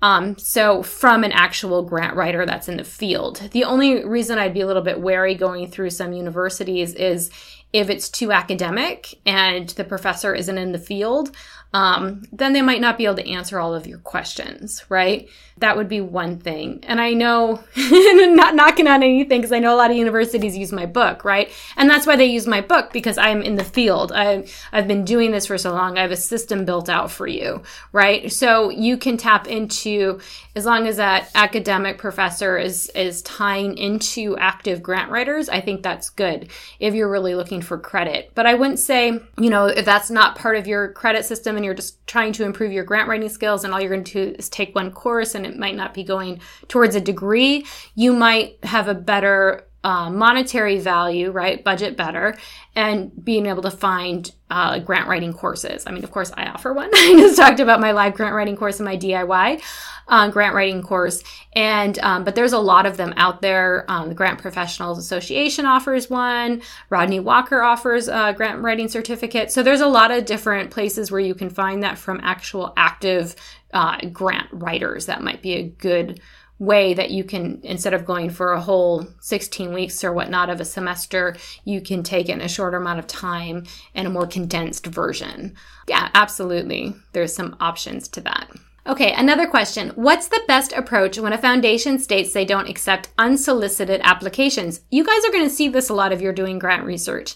Um, 0.03 0.39
so 0.39 0.83
from 0.83 1.25
an 1.25 1.33
actual 1.33 1.83
grant 1.83 2.17
writer 2.17 2.47
that's 2.47 2.69
in 2.69 2.79
the 2.79 2.85
field. 2.85 3.49
The 3.53 3.65
only 3.65 4.05
reason 4.05 4.39
I'd 4.39 4.55
be 4.55 4.63
a 4.63 4.67
little 4.67 4.83
bit 4.83 5.01
wary 5.01 5.35
going 5.35 5.71
through 5.71 5.91
some 5.91 6.13
universities 6.13 6.95
is 6.95 7.31
if 7.73 7.89
it's 7.91 8.09
too 8.09 8.33
academic 8.33 9.15
and 9.27 9.69
the 9.71 9.85
professor 9.85 10.35
isn't 10.35 10.59
in 10.59 10.73
the 10.73 10.79
field 10.79 11.31
um, 11.73 12.23
then 12.33 12.53
they 12.53 12.63
might 12.63 12.81
not 12.81 12.99
be 12.99 13.05
able 13.05 13.17
to 13.17 13.29
answer 13.29 13.61
all 13.61 13.75
of 13.75 13.87
your 13.87 13.99
questions, 13.99 14.85
right? 14.89 15.29
That 15.59 15.77
would 15.77 15.89
be 15.89 16.01
one 16.01 16.39
thing. 16.39 16.83
And 16.85 17.01
I 17.01 17.13
know, 17.13 17.63
not 17.77 18.55
knocking 18.55 18.89
on 18.89 19.03
anything, 19.03 19.41
because 19.41 19.53
I 19.53 19.61
know 19.61 19.75
a 19.75 19.77
lot 19.77 19.91
of 19.91 19.97
universities 19.97 20.57
use 20.57 20.73
my 20.73 20.87
book, 20.87 21.25
right? 21.25 21.51
And 21.77 21.89
that's 21.89 22.07
why 22.07 22.17
they 22.17 22.27
use 22.27 22.47
my 22.47 22.61
book 22.61 22.93
because 22.93 23.19
I'm 23.19 23.43
in 23.43 23.55
the 23.55 23.65
field. 23.65 24.11
I, 24.11 24.47
I've 24.73 24.89
been 24.89 25.05
doing 25.05 25.31
this 25.31 25.47
for 25.47 25.59
so 25.59 25.73
long. 25.73 25.97
I 25.97 26.03
have 26.03 26.11
a 26.11 26.17
system 26.17 26.65
built 26.65 26.89
out 26.89 27.11
for 27.11 27.27
you, 27.27 27.63
right? 27.93 28.33
So 28.33 28.71
you 28.71 28.97
can 28.97 29.17
tap 29.17 29.47
into, 29.47 30.19
as 30.57 30.65
long 30.65 30.89
as 30.89 30.97
that 30.97 31.31
academic 31.35 31.99
professor 31.99 32.59
is, 32.59 32.89
is 32.97 33.23
tying 33.23 33.77
into 33.79 34.37
active 34.39 34.83
grant 34.83 35.11
writers, 35.11 35.49
I 35.49 35.61
think 35.61 35.83
that's 35.83 36.11
good 36.11 36.51
if 36.81 36.95
you're 36.95 37.11
really 37.11 37.35
looking 37.35 37.61
for 37.61 37.79
credit. 37.79 38.33
But 38.35 38.47
I 38.47 38.55
wouldn't 38.55 38.81
say, 38.81 39.21
you 39.39 39.51
know, 39.51 39.67
if 39.67 39.85
that's 39.85 40.11
not 40.11 40.37
part 40.37 40.57
of 40.57 40.67
your 40.67 40.93
credit 40.93 41.25
system, 41.25 41.60
you're 41.65 41.75
just 41.75 42.07
trying 42.07 42.33
to 42.35 42.45
improve 42.45 42.73
your 42.73 42.85
grant 42.85 43.09
writing 43.09 43.29
skills 43.29 43.65
and 43.65 43.73
all 43.73 43.81
you're 43.81 43.91
going 43.91 44.05
to 44.05 44.27
do 44.27 44.37
is 44.39 44.49
take 44.49 44.75
one 44.75 44.91
course 44.91 45.35
and 45.35 45.47
it 45.47 45.57
might 45.57 45.77
not 45.77 45.95
be 45.95 46.05
going 46.05 46.41
towards 46.69 46.95
a 46.95 47.01
degree, 47.01 47.67
you 47.95 48.13
might 48.13 48.63
have 48.65 48.89
a 48.89 48.95
better 48.95 49.67
uh, 49.83 50.11
monetary 50.11 50.79
value, 50.79 51.31
right? 51.31 51.63
Budget 51.63 51.97
better, 51.97 52.37
and 52.77 53.13
being 53.25 53.47
able 53.47 53.63
to 53.63 53.71
find 53.71 54.31
uh, 54.51 54.79
grant 54.79 55.09
writing 55.09 55.33
courses. 55.33 55.85
I 55.87 55.93
mean, 55.93 56.05
of 56.05 56.11
course, 56.11 56.33
I 56.37 56.47
offer 56.47 56.73
one. 56.73 56.91
I 56.95 57.15
just 57.19 57.37
talked 57.37 57.61
about 57.61 57.81
my 57.81 57.93
live 57.93 58.15
grant 58.15 58.35
writing 58.35 58.57
course 58.57 58.79
and 58.79 58.85
my 58.85 58.97
DIY 58.97 59.63
uh, 60.11 60.29
grant 60.29 60.55
writing 60.55 60.83
course, 60.83 61.23
and 61.55 61.99
um, 62.01 62.25
but 62.25 62.35
there's 62.35 62.53
a 62.53 62.59
lot 62.59 62.85
of 62.85 62.97
them 62.97 63.15
out 63.17 63.41
there. 63.41 63.85
Um, 63.89 64.09
the 64.09 64.15
Grant 64.15 64.41
Professionals 64.41 64.99
Association 64.99 65.65
offers 65.65 66.11
one. 66.11 66.63
Rodney 66.91 67.21
Walker 67.21 67.63
offers 67.63 68.09
a 68.09 68.35
grant 68.37 68.61
writing 68.61 68.89
certificate. 68.89 69.53
So 69.53 69.63
there's 69.63 69.81
a 69.81 69.87
lot 69.87 70.11
of 70.11 70.27
different 70.27 70.71
places 70.73 71.11
where 71.11 71.21
you 71.21 71.35
can 71.35 71.49
find 71.49 71.85
that 71.85 71.97
from 71.97 72.21
actual 72.23 72.73
active 72.77 73.37
uh, 73.73 73.99
grant 74.13 74.49
writers. 74.53 75.07
That 75.07 75.23
might 75.23 75.43
be 75.43 75.55
a 75.55 75.63
good 75.63 76.21
way 76.61 76.95
that 76.95 77.11
you 77.11 77.25
can 77.25 77.59
instead 77.65 77.95
of 77.95 78.05
going 78.05 78.31
for 78.31 78.53
a 78.53 78.61
whole 78.61 79.09
16 79.21 79.73
weeks 79.73 80.05
or 80.05 80.13
whatnot 80.13 80.51
of 80.51 80.61
a 80.61 80.65
semester 80.65 81.35
you 81.65 81.81
can 81.81 82.03
take 82.03 82.29
it 82.29 82.33
in 82.33 82.41
a 82.43 82.49
shorter 82.49 82.77
amount 82.77 82.99
of 82.99 83.07
time 83.07 83.65
and 83.95 84.07
a 84.07 84.11
more 84.11 84.27
condensed 84.27 84.87
version 84.87 85.57
yeah 85.89 86.11
absolutely 86.15 86.95
there's 87.13 87.35
some 87.35 87.57
options 87.61 88.07
to 88.07 88.21
that 88.21 88.49
Okay, 88.87 89.13
another 89.13 89.47
question. 89.47 89.91
What's 89.91 90.29
the 90.29 90.43
best 90.49 90.73
approach 90.73 91.19
when 91.19 91.35
a 91.35 91.39
foundation 91.39 91.99
states 91.99 92.33
they 92.33 92.47
don't 92.47 92.69
accept 92.69 93.11
unsolicited 93.19 94.01
applications? 94.03 94.81
You 94.91 95.05
guys 95.05 95.23
are 95.25 95.31
going 95.31 95.45
to 95.45 95.55
see 95.55 95.69
this 95.69 95.91
a 95.91 95.95
lot 95.95 96.13
if 96.13 96.23
you're 96.23 96.33
doing 96.33 96.59
grant 96.59 96.85
research. 96.85 97.35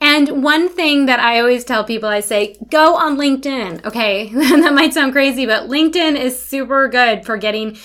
And 0.00 0.42
one 0.42 0.68
thing 0.68 1.06
that 1.06 1.20
I 1.20 1.38
always 1.38 1.64
tell 1.64 1.84
people, 1.84 2.08
I 2.08 2.20
say, 2.20 2.56
go 2.70 2.96
on 2.96 3.16
LinkedIn. 3.16 3.84
Okay. 3.84 4.28
that 4.34 4.74
might 4.74 4.92
sound 4.92 5.12
crazy, 5.12 5.46
but 5.46 5.68
LinkedIn 5.68 6.18
is 6.18 6.42
super 6.42 6.88
good 6.88 7.24
for 7.24 7.36
getting 7.36 7.78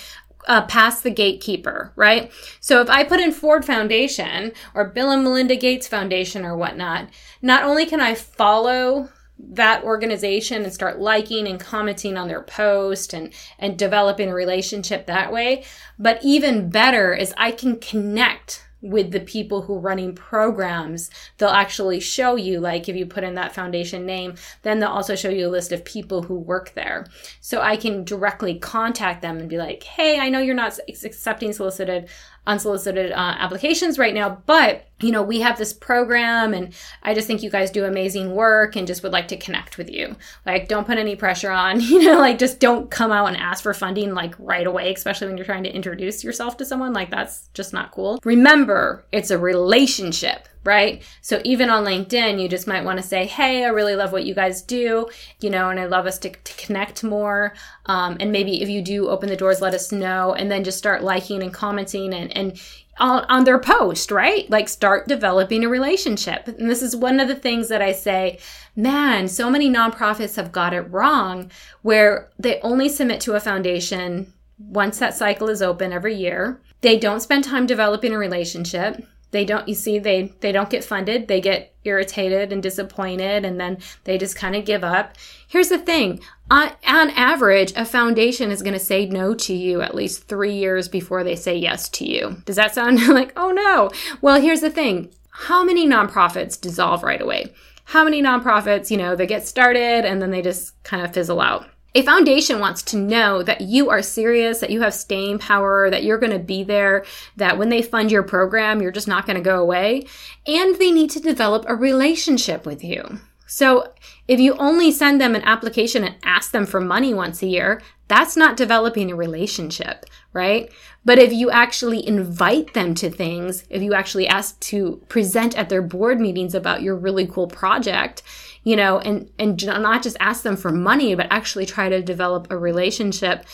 uh, 0.46 0.62
past 0.66 1.02
the 1.02 1.10
gatekeeper, 1.10 1.92
right? 1.96 2.30
So 2.60 2.80
if 2.80 2.88
I 2.88 3.04
put 3.04 3.20
in 3.20 3.32
Ford 3.32 3.64
Foundation 3.64 4.52
or 4.74 4.84
Bill 4.84 5.10
and 5.10 5.22
Melinda 5.22 5.56
Gates 5.56 5.88
Foundation 5.88 6.44
or 6.44 6.56
whatnot, 6.56 7.08
not 7.42 7.64
only 7.64 7.86
can 7.86 8.00
I 8.00 8.14
follow 8.14 9.10
that 9.38 9.84
organization 9.84 10.62
and 10.62 10.72
start 10.72 10.98
liking 10.98 11.46
and 11.46 11.60
commenting 11.60 12.16
on 12.16 12.28
their 12.28 12.42
post 12.42 13.12
and 13.12 13.32
and 13.58 13.78
developing 13.78 14.30
a 14.30 14.34
relationship 14.34 15.06
that 15.06 15.30
way 15.30 15.62
but 15.98 16.18
even 16.22 16.70
better 16.70 17.12
is 17.12 17.34
i 17.36 17.50
can 17.50 17.76
connect 17.78 18.66
with 18.90 19.10
the 19.10 19.20
people 19.20 19.62
who 19.62 19.74
are 19.74 19.80
running 19.80 20.14
programs 20.14 21.10
they'll 21.38 21.48
actually 21.48 22.00
show 22.00 22.36
you 22.36 22.60
like 22.60 22.88
if 22.88 22.96
you 22.96 23.06
put 23.06 23.24
in 23.24 23.34
that 23.34 23.54
foundation 23.54 24.06
name 24.06 24.34
then 24.62 24.78
they'll 24.78 24.88
also 24.88 25.14
show 25.14 25.28
you 25.28 25.46
a 25.46 25.48
list 25.48 25.72
of 25.72 25.84
people 25.84 26.22
who 26.22 26.34
work 26.34 26.72
there. 26.74 27.06
So 27.40 27.60
i 27.60 27.76
can 27.76 28.04
directly 28.04 28.58
contact 28.58 29.22
them 29.22 29.38
and 29.38 29.48
be 29.48 29.58
like 29.58 29.82
hey 29.82 30.18
i 30.18 30.28
know 30.28 30.40
you're 30.40 30.54
not 30.54 30.78
accepting 30.88 31.52
solicited 31.52 32.08
unsolicited 32.46 33.12
uh, 33.12 33.34
applications 33.38 33.98
right 33.98 34.14
now 34.14 34.42
but 34.46 34.86
you 35.00 35.12
know, 35.12 35.22
we 35.22 35.40
have 35.40 35.58
this 35.58 35.74
program 35.74 36.54
and 36.54 36.74
I 37.02 37.12
just 37.12 37.26
think 37.26 37.42
you 37.42 37.50
guys 37.50 37.70
do 37.70 37.84
amazing 37.84 38.34
work 38.34 38.76
and 38.76 38.86
just 38.86 39.02
would 39.02 39.12
like 39.12 39.28
to 39.28 39.36
connect 39.36 39.76
with 39.76 39.90
you. 39.90 40.16
Like, 40.46 40.68
don't 40.68 40.86
put 40.86 40.96
any 40.96 41.16
pressure 41.16 41.50
on, 41.50 41.80
you 41.82 42.02
know, 42.02 42.18
like 42.18 42.38
just 42.38 42.60
don't 42.60 42.90
come 42.90 43.12
out 43.12 43.26
and 43.26 43.36
ask 43.36 43.62
for 43.62 43.74
funding 43.74 44.14
like 44.14 44.34
right 44.38 44.66
away, 44.66 44.92
especially 44.94 45.26
when 45.26 45.36
you're 45.36 45.46
trying 45.46 45.64
to 45.64 45.74
introduce 45.74 46.24
yourself 46.24 46.56
to 46.58 46.64
someone. 46.64 46.94
Like, 46.94 47.10
that's 47.10 47.48
just 47.52 47.72
not 47.72 47.92
cool. 47.92 48.18
Remember, 48.24 49.04
it's 49.12 49.30
a 49.30 49.38
relationship, 49.38 50.48
right? 50.66 51.02
So 51.20 51.40
even 51.44 51.70
on 51.70 51.84
LinkedIn, 51.84 52.40
you 52.40 52.48
just 52.48 52.66
might 52.66 52.84
want 52.84 52.98
to 52.98 53.06
say, 53.06 53.26
Hey, 53.26 53.64
I 53.64 53.68
really 53.68 53.96
love 53.96 54.12
what 54.12 54.24
you 54.24 54.34
guys 54.34 54.62
do, 54.62 55.08
you 55.40 55.50
know, 55.50 55.70
and 55.70 55.80
I 55.80 55.86
love 55.86 56.06
us 56.06 56.18
to, 56.18 56.30
to 56.30 56.66
connect 56.66 57.04
more. 57.04 57.54
Um, 57.86 58.16
and 58.20 58.32
maybe 58.32 58.62
if 58.62 58.68
you 58.68 58.82
do 58.82 59.08
open 59.08 59.28
the 59.28 59.36
doors, 59.36 59.60
let 59.60 59.74
us 59.74 59.92
know 59.92 60.34
and 60.34 60.50
then 60.50 60.64
just 60.64 60.78
start 60.78 61.02
liking 61.02 61.42
and 61.42 61.52
commenting 61.52 62.12
and, 62.12 62.36
and, 62.36 62.60
on, 62.98 63.24
on 63.28 63.44
their 63.44 63.58
post, 63.58 64.10
right? 64.10 64.48
Like 64.50 64.68
start 64.68 65.08
developing 65.08 65.64
a 65.64 65.68
relationship. 65.68 66.48
And 66.48 66.70
this 66.70 66.82
is 66.82 66.96
one 66.96 67.20
of 67.20 67.28
the 67.28 67.34
things 67.34 67.68
that 67.68 67.82
I 67.82 67.92
say, 67.92 68.38
man, 68.74 69.28
so 69.28 69.50
many 69.50 69.68
nonprofits 69.68 70.36
have 70.36 70.52
got 70.52 70.72
it 70.72 70.90
wrong 70.90 71.50
where 71.82 72.30
they 72.38 72.60
only 72.60 72.88
submit 72.88 73.20
to 73.22 73.34
a 73.34 73.40
foundation 73.40 74.32
once 74.58 74.98
that 74.98 75.14
cycle 75.14 75.50
is 75.50 75.62
open 75.62 75.92
every 75.92 76.14
year. 76.14 76.60
They 76.80 76.98
don't 76.98 77.20
spend 77.20 77.44
time 77.44 77.66
developing 77.66 78.12
a 78.12 78.18
relationship 78.18 79.06
they 79.36 79.44
don't 79.44 79.68
you 79.68 79.74
see 79.74 79.98
they 79.98 80.32
they 80.40 80.50
don't 80.50 80.70
get 80.70 80.82
funded. 80.82 81.28
They 81.28 81.42
get 81.42 81.74
irritated 81.84 82.54
and 82.54 82.62
disappointed 82.62 83.44
and 83.44 83.60
then 83.60 83.76
they 84.04 84.16
just 84.16 84.34
kind 84.34 84.56
of 84.56 84.64
give 84.64 84.82
up. 84.82 85.14
Here's 85.46 85.68
the 85.68 85.76
thing. 85.76 86.20
On, 86.50 86.70
on 86.86 87.10
average 87.10 87.74
a 87.76 87.84
foundation 87.84 88.50
is 88.50 88.62
going 88.62 88.72
to 88.72 88.80
say 88.80 89.04
no 89.04 89.34
to 89.34 89.52
you 89.52 89.82
at 89.82 89.94
least 89.94 90.26
three 90.26 90.54
years 90.54 90.88
before 90.88 91.22
they 91.22 91.36
say 91.36 91.54
yes 91.54 91.90
to 91.90 92.06
you. 92.10 92.42
Does 92.46 92.56
that 92.56 92.74
sound 92.74 93.06
like 93.08 93.34
oh 93.36 93.52
no? 93.52 93.90
Well 94.22 94.40
here's 94.40 94.62
the 94.62 94.70
thing. 94.70 95.10
How 95.28 95.62
many 95.62 95.86
nonprofits 95.86 96.58
dissolve 96.58 97.02
right 97.02 97.20
away? 97.20 97.52
How 97.84 98.04
many 98.04 98.22
nonprofits 98.22 98.90
you 98.90 98.96
know 98.96 99.14
they 99.14 99.26
get 99.26 99.46
started 99.46 100.06
and 100.06 100.22
then 100.22 100.30
they 100.30 100.40
just 100.40 100.82
kind 100.82 101.04
of 101.04 101.12
fizzle 101.12 101.42
out 101.42 101.68
a 101.96 102.02
foundation 102.02 102.58
wants 102.58 102.82
to 102.82 102.98
know 102.98 103.42
that 103.42 103.62
you 103.62 103.88
are 103.88 104.02
serious, 104.02 104.60
that 104.60 104.68
you 104.68 104.82
have 104.82 104.92
staying 104.92 105.38
power, 105.38 105.88
that 105.88 106.04
you're 106.04 106.18
going 106.18 106.30
to 106.30 106.38
be 106.38 106.62
there, 106.62 107.06
that 107.36 107.56
when 107.56 107.70
they 107.70 107.80
fund 107.80 108.12
your 108.12 108.22
program, 108.22 108.82
you're 108.82 108.92
just 108.92 109.08
not 109.08 109.24
going 109.24 109.38
to 109.38 109.42
go 109.42 109.62
away. 109.62 110.04
And 110.46 110.76
they 110.76 110.92
need 110.92 111.08
to 111.12 111.20
develop 111.20 111.64
a 111.66 111.74
relationship 111.74 112.66
with 112.66 112.84
you. 112.84 113.18
So 113.46 113.92
if 114.28 114.40
you 114.40 114.54
only 114.54 114.90
send 114.90 115.20
them 115.20 115.34
an 115.34 115.42
application 115.42 116.04
and 116.04 116.16
ask 116.24 116.50
them 116.50 116.66
for 116.66 116.80
money 116.80 117.14
once 117.14 117.42
a 117.42 117.46
year, 117.46 117.80
that's 118.08 118.36
not 118.36 118.56
developing 118.56 119.10
a 119.10 119.16
relationship, 119.16 120.04
right? 120.32 120.70
But 121.04 121.18
if 121.18 121.32
you 121.32 121.50
actually 121.50 122.06
invite 122.06 122.74
them 122.74 122.94
to 122.96 123.10
things, 123.10 123.64
if 123.70 123.82
you 123.82 123.94
actually 123.94 124.26
ask 124.26 124.58
to 124.60 125.02
present 125.08 125.56
at 125.56 125.68
their 125.68 125.82
board 125.82 126.20
meetings 126.20 126.54
about 126.54 126.82
your 126.82 126.96
really 126.96 127.26
cool 127.26 127.46
project, 127.46 128.22
you 128.64 128.76
know, 128.76 128.98
and, 128.98 129.30
and 129.38 129.64
not 129.64 130.02
just 130.02 130.16
ask 130.18 130.42
them 130.42 130.56
for 130.56 130.72
money, 130.72 131.14
but 131.14 131.28
actually 131.30 131.66
try 131.66 131.88
to 131.88 132.02
develop 132.02 132.48
a 132.50 132.58
relationship, 132.58 133.44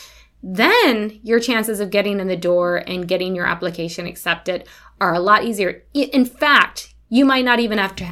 then 0.41 1.19
your 1.23 1.39
chances 1.39 1.79
of 1.79 1.89
getting 1.89 2.19
in 2.19 2.27
the 2.27 2.35
door 2.35 2.77
and 2.77 3.07
getting 3.07 3.35
your 3.35 3.45
application 3.45 4.05
accepted 4.05 4.67
are 4.99 5.13
a 5.13 5.19
lot 5.19 5.43
easier. 5.43 5.83
In 5.93 6.25
fact, 6.25 6.92
you 7.13 7.25
might 7.25 7.45
not 7.45 7.59
even 7.59 7.77
have 7.77 7.95
to 7.95 8.05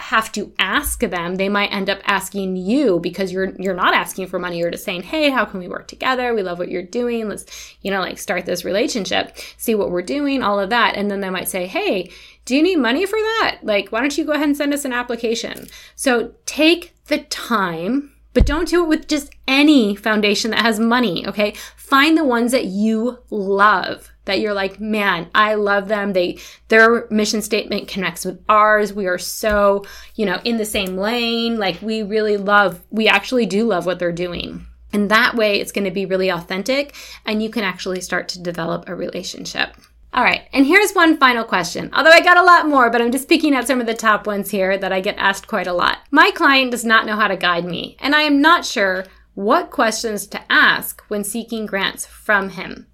have 0.00 0.32
to 0.32 0.50
ask 0.58 1.00
them. 1.00 1.34
They 1.34 1.50
might 1.50 1.74
end 1.74 1.90
up 1.90 2.00
asking 2.06 2.56
you 2.56 2.98
because 3.00 3.30
you're 3.30 3.50
you're 3.60 3.74
not 3.74 3.92
asking 3.92 4.28
for 4.28 4.38
money. 4.38 4.56
You're 4.56 4.70
just 4.70 4.82
saying, 4.82 5.02
"Hey, 5.02 5.28
how 5.28 5.44
can 5.44 5.60
we 5.60 5.68
work 5.68 5.88
together? 5.88 6.32
We 6.32 6.42
love 6.42 6.58
what 6.58 6.70
you're 6.70 6.82
doing. 6.82 7.28
Let's, 7.28 7.44
you 7.82 7.90
know, 7.90 8.00
like 8.00 8.18
start 8.18 8.46
this 8.46 8.64
relationship. 8.64 9.36
See 9.58 9.74
what 9.74 9.90
we're 9.90 10.00
doing, 10.00 10.42
all 10.42 10.58
of 10.58 10.70
that." 10.70 10.96
And 10.96 11.10
then 11.10 11.20
they 11.20 11.28
might 11.28 11.50
say, 11.50 11.66
"Hey, 11.66 12.10
do 12.46 12.56
you 12.56 12.62
need 12.62 12.76
money 12.76 13.04
for 13.04 13.18
that? 13.18 13.58
Like, 13.62 13.90
why 13.90 14.00
don't 14.00 14.16
you 14.16 14.24
go 14.24 14.32
ahead 14.32 14.48
and 14.48 14.56
send 14.56 14.72
us 14.72 14.86
an 14.86 14.92
application?" 14.94 15.66
So, 15.94 16.32
take 16.46 16.94
the 17.08 17.18
time 17.24 18.12
but 18.32 18.44
don't 18.44 18.68
do 18.68 18.84
it 18.84 18.88
with 18.88 19.08
just 19.08 19.32
any 19.48 19.96
foundation 19.96 20.50
that 20.50 20.60
has 20.60 20.78
money, 20.78 21.26
okay? 21.26 21.54
Find 21.74 22.18
the 22.18 22.24
ones 22.24 22.52
that 22.52 22.66
you 22.66 23.18
love 23.30 24.10
that 24.26 24.40
you're 24.40 24.54
like, 24.54 24.78
man, 24.78 25.28
I 25.34 25.54
love 25.54 25.88
them. 25.88 26.12
They, 26.12 26.38
their 26.68 27.08
mission 27.10 27.42
statement 27.42 27.88
connects 27.88 28.24
with 28.24 28.40
ours. 28.48 28.92
We 28.92 29.06
are 29.06 29.18
so, 29.18 29.84
you 30.14 30.26
know, 30.26 30.40
in 30.44 30.58
the 30.58 30.64
same 30.64 30.96
lane. 30.96 31.58
Like 31.58 31.80
we 31.80 32.02
really 32.02 32.36
love, 32.36 32.82
we 32.90 33.08
actually 33.08 33.46
do 33.46 33.64
love 33.66 33.86
what 33.86 33.98
they're 33.98 34.12
doing. 34.12 34.66
And 34.92 35.10
that 35.10 35.34
way 35.34 35.60
it's 35.60 35.72
going 35.72 35.84
to 35.84 35.90
be 35.90 36.06
really 36.06 36.28
authentic 36.28 36.94
and 37.24 37.42
you 37.42 37.50
can 37.50 37.64
actually 37.64 38.00
start 38.00 38.28
to 38.28 38.42
develop 38.42 38.88
a 38.88 38.94
relationship. 38.94 39.76
All 40.14 40.24
right, 40.24 40.48
and 40.54 40.64
here's 40.64 40.92
one 40.92 41.18
final 41.18 41.44
question. 41.44 41.90
Although 41.92 42.10
I 42.10 42.22
got 42.22 42.38
a 42.38 42.42
lot 42.42 42.66
more, 42.66 42.88
but 42.88 43.02
I'm 43.02 43.12
just 43.12 43.28
picking 43.28 43.54
out 43.54 43.66
some 43.66 43.82
of 43.82 43.86
the 43.86 43.92
top 43.92 44.26
ones 44.26 44.50
here 44.50 44.78
that 44.78 44.90
I 44.90 45.02
get 45.02 45.18
asked 45.18 45.46
quite 45.46 45.66
a 45.66 45.74
lot. 45.74 45.98
My 46.10 46.30
client 46.30 46.70
does 46.70 46.86
not 46.86 47.04
know 47.04 47.16
how 47.16 47.28
to 47.28 47.36
guide 47.36 47.66
me, 47.66 47.98
and 48.00 48.14
I 48.14 48.22
am 48.22 48.40
not 48.40 48.64
sure 48.64 49.04
what 49.34 49.70
questions 49.70 50.26
to 50.28 50.40
ask 50.50 51.02
when 51.08 51.22
seeking 51.22 51.66
grants 51.66 52.06
from 52.06 52.48
him. 52.48 52.86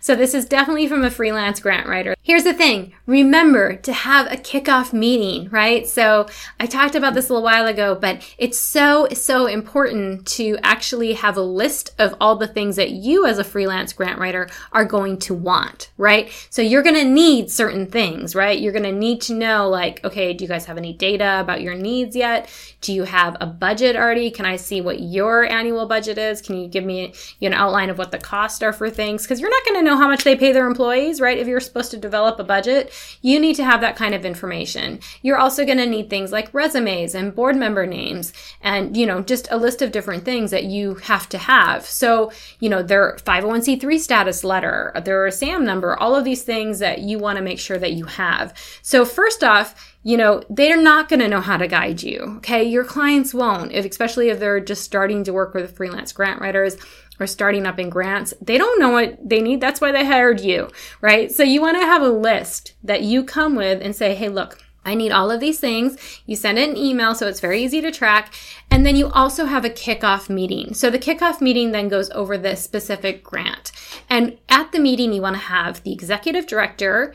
So 0.00 0.14
this 0.14 0.34
is 0.34 0.44
definitely 0.44 0.88
from 0.88 1.04
a 1.04 1.10
freelance 1.10 1.60
grant 1.60 1.86
writer. 1.86 2.14
Here's 2.22 2.44
the 2.44 2.54
thing. 2.54 2.92
Remember 3.06 3.76
to 3.76 3.92
have 3.92 4.26
a 4.26 4.36
kickoff 4.36 4.92
meeting, 4.92 5.48
right? 5.50 5.86
So 5.86 6.26
I 6.60 6.66
talked 6.66 6.94
about 6.94 7.14
this 7.14 7.28
a 7.28 7.32
little 7.32 7.44
while 7.44 7.66
ago, 7.66 7.94
but 7.94 8.22
it's 8.38 8.58
so, 8.58 9.08
so 9.12 9.46
important 9.46 10.26
to 10.28 10.58
actually 10.62 11.14
have 11.14 11.36
a 11.36 11.42
list 11.42 11.94
of 11.98 12.14
all 12.20 12.36
the 12.36 12.46
things 12.46 12.76
that 12.76 12.90
you 12.90 13.26
as 13.26 13.38
a 13.38 13.44
freelance 13.44 13.92
grant 13.92 14.18
writer 14.18 14.48
are 14.72 14.84
going 14.84 15.18
to 15.20 15.34
want, 15.34 15.90
right? 15.96 16.30
So 16.50 16.62
you're 16.62 16.82
going 16.82 16.96
to 16.96 17.04
need 17.04 17.50
certain 17.50 17.86
things, 17.86 18.34
right? 18.34 18.58
You're 18.58 18.72
going 18.72 18.82
to 18.84 18.92
need 18.92 19.20
to 19.22 19.34
know 19.34 19.68
like, 19.68 20.04
okay, 20.04 20.32
do 20.32 20.44
you 20.44 20.48
guys 20.48 20.66
have 20.66 20.76
any 20.76 20.92
data 20.92 21.40
about 21.40 21.62
your 21.62 21.74
needs 21.74 22.14
yet? 22.14 22.50
Do 22.80 22.92
you 22.92 23.04
have 23.04 23.36
a 23.40 23.46
budget 23.46 23.96
already? 23.96 24.30
Can 24.30 24.46
I 24.46 24.56
see 24.56 24.80
what 24.80 25.00
your 25.00 25.44
annual 25.44 25.86
budget 25.86 26.18
is? 26.18 26.40
Can 26.40 26.56
you 26.60 26.68
give 26.68 26.84
me 26.84 27.14
an 27.40 27.54
outline 27.54 27.90
of 27.90 27.98
what 27.98 28.12
the 28.12 28.18
costs 28.18 28.62
are 28.62 28.72
for 28.72 28.90
things? 28.90 29.26
Cause 29.26 29.40
you're 29.40 29.50
not 29.50 29.57
going 29.64 29.76
to 29.76 29.82
know 29.82 29.96
how 29.96 30.08
much 30.08 30.24
they 30.24 30.36
pay 30.36 30.52
their 30.52 30.66
employees, 30.66 31.20
right? 31.20 31.38
If 31.38 31.46
you're 31.46 31.60
supposed 31.60 31.90
to 31.92 31.96
develop 31.96 32.38
a 32.38 32.44
budget, 32.44 32.92
you 33.22 33.38
need 33.38 33.56
to 33.56 33.64
have 33.64 33.80
that 33.80 33.96
kind 33.96 34.14
of 34.14 34.24
information. 34.24 35.00
You're 35.22 35.38
also 35.38 35.64
going 35.64 35.78
to 35.78 35.86
need 35.86 36.10
things 36.10 36.32
like 36.32 36.52
resumes 36.52 37.14
and 37.14 37.34
board 37.34 37.56
member 37.56 37.86
names 37.86 38.32
and, 38.60 38.96
you 38.96 39.06
know, 39.06 39.22
just 39.22 39.48
a 39.50 39.56
list 39.56 39.82
of 39.82 39.92
different 39.92 40.24
things 40.24 40.50
that 40.50 40.64
you 40.64 40.96
have 40.96 41.28
to 41.30 41.38
have. 41.38 41.84
So, 41.86 42.32
you 42.60 42.68
know, 42.68 42.82
their 42.82 43.16
501c3 43.16 43.98
status 43.98 44.44
letter, 44.44 44.92
their 45.04 45.30
SAM 45.30 45.64
number, 45.64 45.98
all 45.98 46.14
of 46.14 46.24
these 46.24 46.42
things 46.42 46.78
that 46.78 47.00
you 47.00 47.18
want 47.18 47.36
to 47.36 47.44
make 47.44 47.58
sure 47.58 47.78
that 47.78 47.92
you 47.92 48.04
have. 48.04 48.54
So 48.82 49.04
first 49.04 49.44
off, 49.44 49.94
you 50.04 50.16
know, 50.16 50.42
they're 50.48 50.80
not 50.80 51.08
going 51.08 51.20
to 51.20 51.28
know 51.28 51.40
how 51.40 51.56
to 51.56 51.66
guide 51.66 52.02
you. 52.02 52.36
Okay. 52.38 52.62
Your 52.62 52.84
clients 52.84 53.34
won't, 53.34 53.72
if, 53.72 53.84
especially 53.84 54.28
if 54.30 54.38
they're 54.38 54.60
just 54.60 54.84
starting 54.84 55.24
to 55.24 55.32
work 55.32 55.54
with 55.54 55.76
freelance 55.76 56.12
grant 56.12 56.40
writers 56.40 56.76
or 57.20 57.26
starting 57.26 57.66
up 57.66 57.78
in 57.78 57.90
grants, 57.90 58.34
they 58.40 58.58
don't 58.58 58.80
know 58.80 58.90
what 58.90 59.28
they 59.28 59.40
need. 59.40 59.60
That's 59.60 59.80
why 59.80 59.92
they 59.92 60.04
hired 60.04 60.40
you, 60.40 60.70
right? 61.00 61.30
So 61.30 61.42
you 61.42 61.60
want 61.60 61.80
to 61.80 61.86
have 61.86 62.02
a 62.02 62.08
list 62.08 62.74
that 62.82 63.02
you 63.02 63.24
come 63.24 63.54
with 63.54 63.82
and 63.82 63.94
say, 63.94 64.14
hey, 64.14 64.28
look, 64.28 64.62
I 64.84 64.94
need 64.94 65.12
all 65.12 65.30
of 65.30 65.40
these 65.40 65.60
things. 65.60 66.22
You 66.24 66.34
send 66.34 66.58
it 66.58 66.70
an 66.70 66.76
email 66.76 67.14
so 67.14 67.28
it's 67.28 67.40
very 67.40 67.62
easy 67.62 67.82
to 67.82 67.90
track. 67.90 68.32
And 68.70 68.86
then 68.86 68.96
you 68.96 69.08
also 69.10 69.44
have 69.44 69.64
a 69.64 69.70
kickoff 69.70 70.30
meeting. 70.30 70.72
So 70.72 70.88
the 70.88 70.98
kickoff 70.98 71.42
meeting 71.42 71.72
then 71.72 71.88
goes 71.88 72.08
over 72.10 72.38
this 72.38 72.62
specific 72.62 73.22
grant. 73.22 73.70
And 74.08 74.38
at 74.48 74.72
the 74.72 74.78
meeting, 74.78 75.12
you 75.12 75.20
want 75.20 75.36
to 75.36 75.42
have 75.42 75.82
the 75.82 75.92
executive 75.92 76.46
director, 76.46 77.14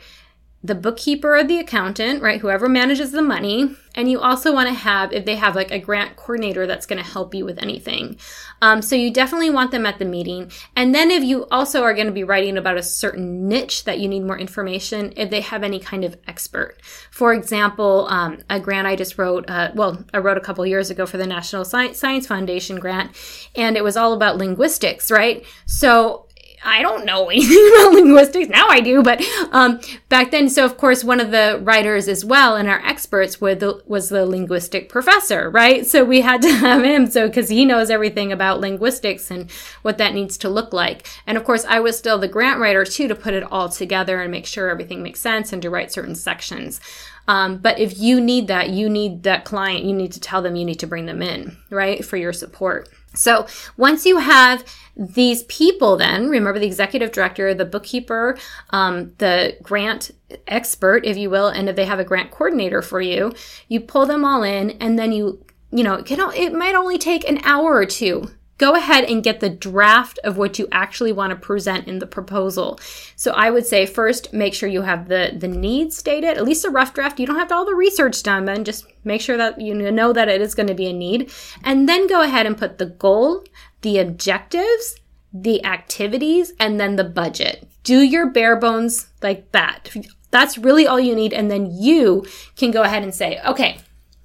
the 0.64 0.74
bookkeeper 0.74 1.36
or 1.36 1.44
the 1.44 1.58
accountant, 1.58 2.22
right? 2.22 2.40
Whoever 2.40 2.70
manages 2.70 3.12
the 3.12 3.20
money. 3.20 3.76
And 3.94 4.10
you 4.10 4.18
also 4.18 4.52
want 4.52 4.66
to 4.68 4.74
have, 4.74 5.12
if 5.12 5.26
they 5.26 5.36
have 5.36 5.54
like 5.54 5.70
a 5.70 5.78
grant 5.78 6.16
coordinator 6.16 6.66
that's 6.66 6.86
going 6.86 7.00
to 7.00 7.08
help 7.08 7.34
you 7.34 7.44
with 7.44 7.62
anything. 7.62 8.16
Um, 8.62 8.80
so 8.80 8.96
you 8.96 9.12
definitely 9.12 9.50
want 9.50 9.72
them 9.72 9.84
at 9.84 9.98
the 9.98 10.06
meeting. 10.06 10.50
And 10.74 10.94
then 10.94 11.10
if 11.10 11.22
you 11.22 11.46
also 11.50 11.82
are 11.82 11.92
going 11.92 12.06
to 12.06 12.14
be 12.14 12.24
writing 12.24 12.56
about 12.56 12.78
a 12.78 12.82
certain 12.82 13.46
niche 13.46 13.84
that 13.84 14.00
you 14.00 14.08
need 14.08 14.24
more 14.24 14.38
information, 14.38 15.12
if 15.16 15.28
they 15.28 15.42
have 15.42 15.62
any 15.62 15.78
kind 15.78 16.02
of 16.02 16.16
expert. 16.26 16.78
For 17.10 17.34
example, 17.34 18.06
um, 18.08 18.38
a 18.48 18.58
grant 18.58 18.86
I 18.86 18.96
just 18.96 19.18
wrote, 19.18 19.48
uh, 19.50 19.70
well, 19.74 20.02
I 20.14 20.18
wrote 20.18 20.38
a 20.38 20.40
couple 20.40 20.64
years 20.64 20.88
ago 20.88 21.04
for 21.04 21.18
the 21.18 21.26
National 21.26 21.66
Science 21.66 22.26
Foundation 22.26 22.80
grant, 22.80 23.14
and 23.54 23.76
it 23.76 23.84
was 23.84 23.98
all 23.98 24.14
about 24.14 24.38
linguistics, 24.38 25.10
right? 25.10 25.44
So 25.66 26.23
I 26.64 26.82
don't 26.82 27.04
know 27.04 27.28
anything 27.28 27.70
about 27.76 27.92
linguistics. 27.92 28.48
Now 28.48 28.68
I 28.68 28.80
do, 28.80 29.02
but 29.02 29.22
um, 29.52 29.80
back 30.08 30.30
then, 30.30 30.48
so 30.48 30.64
of 30.64 30.76
course, 30.76 31.04
one 31.04 31.20
of 31.20 31.30
the 31.30 31.60
writers 31.62 32.08
as 32.08 32.24
well 32.24 32.56
and 32.56 32.68
our 32.68 32.84
experts 32.84 33.40
were 33.40 33.54
the, 33.54 33.82
was 33.86 34.08
the 34.08 34.26
linguistic 34.26 34.88
professor, 34.88 35.50
right? 35.50 35.86
So 35.86 36.04
we 36.04 36.22
had 36.22 36.42
to 36.42 36.52
have 36.54 36.82
him, 36.82 37.06
so 37.06 37.28
because 37.28 37.48
he 37.48 37.64
knows 37.64 37.90
everything 37.90 38.32
about 38.32 38.60
linguistics 38.60 39.30
and 39.30 39.50
what 39.82 39.98
that 39.98 40.14
needs 40.14 40.36
to 40.38 40.48
look 40.48 40.72
like. 40.72 41.06
And 41.26 41.36
of 41.36 41.44
course, 41.44 41.64
I 41.64 41.80
was 41.80 41.98
still 41.98 42.18
the 42.18 42.28
grant 42.28 42.60
writer 42.60 42.84
too 42.84 43.08
to 43.08 43.14
put 43.14 43.34
it 43.34 43.44
all 43.44 43.68
together 43.68 44.20
and 44.20 44.30
make 44.30 44.46
sure 44.46 44.70
everything 44.70 45.02
makes 45.02 45.20
sense 45.20 45.52
and 45.52 45.62
to 45.62 45.70
write 45.70 45.92
certain 45.92 46.14
sections. 46.14 46.80
Um, 47.26 47.58
but 47.58 47.78
if 47.78 47.98
you 47.98 48.20
need 48.20 48.48
that, 48.48 48.70
you 48.70 48.88
need 48.88 49.22
that 49.22 49.44
client, 49.44 49.84
you 49.84 49.94
need 49.94 50.12
to 50.12 50.20
tell 50.20 50.42
them 50.42 50.56
you 50.56 50.64
need 50.64 50.80
to 50.80 50.86
bring 50.86 51.06
them 51.06 51.22
in, 51.22 51.56
right, 51.70 52.04
for 52.04 52.16
your 52.16 52.32
support. 52.32 52.88
So 53.14 53.46
once 53.76 54.04
you 54.04 54.18
have 54.18 54.64
these 54.96 55.42
people, 55.44 55.96
then 55.96 56.28
remember 56.28 56.58
the 56.58 56.66
executive 56.66 57.12
director, 57.12 57.54
the 57.54 57.64
bookkeeper, 57.64 58.36
um, 58.70 59.12
the 59.18 59.56
grant 59.62 60.12
expert, 60.46 61.04
if 61.04 61.16
you 61.16 61.30
will, 61.30 61.48
and 61.48 61.68
if 61.68 61.76
they 61.76 61.84
have 61.84 61.98
a 61.98 62.04
grant 62.04 62.30
coordinator 62.30 62.82
for 62.82 63.00
you, 63.00 63.32
you 63.68 63.80
pull 63.80 64.06
them 64.06 64.24
all 64.24 64.42
in, 64.42 64.70
and 64.72 64.98
then 64.98 65.12
you, 65.12 65.44
you 65.70 65.82
know, 65.82 65.94
it, 65.94 66.06
can, 66.06 66.20
it 66.34 66.52
might 66.52 66.74
only 66.74 66.98
take 66.98 67.28
an 67.28 67.40
hour 67.44 67.74
or 67.74 67.86
two 67.86 68.30
go 68.58 68.74
ahead 68.74 69.04
and 69.04 69.22
get 69.22 69.40
the 69.40 69.50
draft 69.50 70.18
of 70.24 70.36
what 70.36 70.58
you 70.58 70.68
actually 70.70 71.12
want 71.12 71.30
to 71.30 71.36
present 71.36 71.88
in 71.88 71.98
the 71.98 72.06
proposal. 72.06 72.78
So 73.16 73.32
I 73.32 73.50
would 73.50 73.66
say 73.66 73.86
first 73.86 74.32
make 74.32 74.54
sure 74.54 74.68
you 74.68 74.82
have 74.82 75.08
the 75.08 75.34
the 75.36 75.48
needs 75.48 75.96
stated, 75.96 76.36
at 76.36 76.44
least 76.44 76.64
a 76.64 76.70
rough 76.70 76.94
draft. 76.94 77.18
You 77.18 77.26
don't 77.26 77.38
have 77.38 77.52
all 77.52 77.64
the 77.64 77.74
research 77.74 78.22
done, 78.22 78.46
but 78.46 78.62
just 78.62 78.86
make 79.04 79.20
sure 79.20 79.36
that 79.36 79.60
you 79.60 79.74
know 79.74 80.12
that 80.12 80.28
it 80.28 80.40
is 80.40 80.54
going 80.54 80.68
to 80.68 80.74
be 80.74 80.86
a 80.86 80.92
need. 80.92 81.32
And 81.62 81.88
then 81.88 82.06
go 82.06 82.22
ahead 82.22 82.46
and 82.46 82.56
put 82.56 82.78
the 82.78 82.86
goal, 82.86 83.44
the 83.82 83.98
objectives, 83.98 85.00
the 85.32 85.64
activities, 85.64 86.52
and 86.60 86.78
then 86.78 86.96
the 86.96 87.04
budget. 87.04 87.68
Do 87.82 88.00
your 88.00 88.30
bare 88.30 88.56
bones 88.56 89.08
like 89.22 89.50
that. 89.52 89.94
That's 90.30 90.58
really 90.58 90.86
all 90.86 90.98
you 90.98 91.14
need. 91.14 91.32
And 91.32 91.50
then 91.50 91.70
you 91.70 92.24
can 92.56 92.70
go 92.70 92.82
ahead 92.82 93.02
and 93.02 93.14
say, 93.14 93.40
okay, 93.44 93.78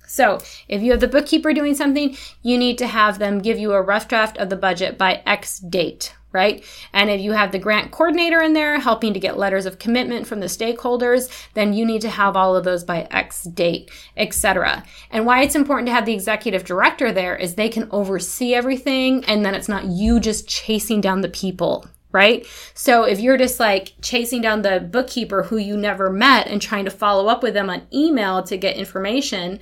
so, 0.10 0.40
if 0.68 0.82
you 0.82 0.90
have 0.90 1.02
the 1.02 1.08
bookkeeper 1.08 1.54
doing 1.54 1.76
something, 1.76 2.18
you 2.42 2.58
need 2.58 2.80
to 2.80 2.88
have 2.88 3.20
them 3.20 3.40
give 3.40 3.60
you 3.60 3.74
a 3.74 3.82
rough 3.82 4.08
draft 4.08 4.38
of 4.38 4.50
the 4.50 4.56
budget 4.56 4.98
by 4.98 5.22
X 5.28 5.60
date, 5.60 6.16
right? 6.32 6.66
And 6.94 7.12
if 7.12 7.22
you 7.22 7.34
have 7.34 7.52
the 7.52 7.60
grant 7.60 7.92
coordinator 7.92 8.42
in 8.42 8.54
there 8.54 8.80
helping 8.80 9.14
to 9.14 9.20
get 9.20 9.38
letters 9.38 9.68
of 9.68 9.78
commitment 9.78 10.26
from 10.26 10.40
the 10.40 10.48
stakeholders, 10.48 11.30
then 11.54 11.74
you 11.74 11.86
need 11.86 12.02
to 12.02 12.10
have 12.10 12.36
all 12.36 12.56
of 12.56 12.64
those 12.64 12.84
by 12.84 13.08
X 13.12 13.44
date, 13.44 13.92
etc. 14.18 14.84
And 15.12 15.28
why 15.28 15.44
it's 15.44 15.56
important 15.56 15.86
to 15.88 15.94
have 15.94 16.08
the 16.08 16.14
executive 16.14 16.66
director 16.66 17.12
there 17.12 17.36
is 17.36 17.54
they 17.54 17.70
can 17.70 17.88
oversee 17.92 18.56
everything 18.56 19.24
and 19.26 19.46
then 19.46 19.54
it's 19.54 19.70
not 19.70 19.86
you 19.86 20.20
just 20.20 20.48
chasing 20.48 21.02
down 21.02 21.22
the 21.22 21.30
people, 21.30 21.86
right? 22.12 22.48
So 22.74 23.04
if 23.04 23.20
you're 23.20 23.38
just 23.38 23.60
like 23.60 23.94
chasing 24.02 24.42
down 24.42 24.64
the 24.64 24.80
bookkeeper 24.80 25.44
who 25.44 25.58
you 25.58 25.78
never 25.78 26.10
met 26.10 26.48
and 26.48 26.60
trying 26.60 26.86
to 26.86 26.92
follow 26.92 27.28
up 27.28 27.44
with 27.44 27.54
them 27.54 27.70
on 27.70 27.84
email 27.94 28.42
to 28.42 28.58
get 28.58 28.76
information, 28.76 29.60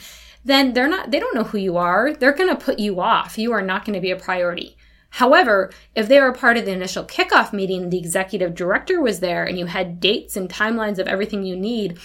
then 0.47 0.73
they're 0.73 0.88
not, 0.88 1.12
they 1.12 1.19
don't 1.19 1.36
know 1.36 1.43
who 1.43 1.57
you 1.57 1.77
are. 1.77 2.13
They're 2.13 2.33
going 2.33 2.49
to 2.49 2.63
put 2.63 2.79
you 2.79 3.01
off. 3.01 3.38
You 3.38 3.51
are 3.51 3.62
not 3.62 3.83
going 3.86 3.95
to 3.95 4.01
be 4.01 4.12
a 4.12 4.15
priority. 4.15 4.77
However, 5.10 5.71
if 5.93 6.07
they 6.07 6.19
were 6.19 6.29
a 6.29 6.33
part 6.33 6.57
of 6.57 6.65
the 6.65 6.71
initial 6.71 7.03
kickoff 7.03 7.51
meeting, 7.51 7.89
the 7.89 7.97
executive 7.97 8.55
director 8.55 9.01
was 9.01 9.19
there 9.19 9.43
and 9.43 9.60
you 9.60 9.65
had 9.65 9.99
dates 9.99 10.38
and 10.38 10.49
timelines 10.49 10.99
of 10.99 11.07
everything 11.07 11.43
you 11.43 11.55
need, 11.55 11.99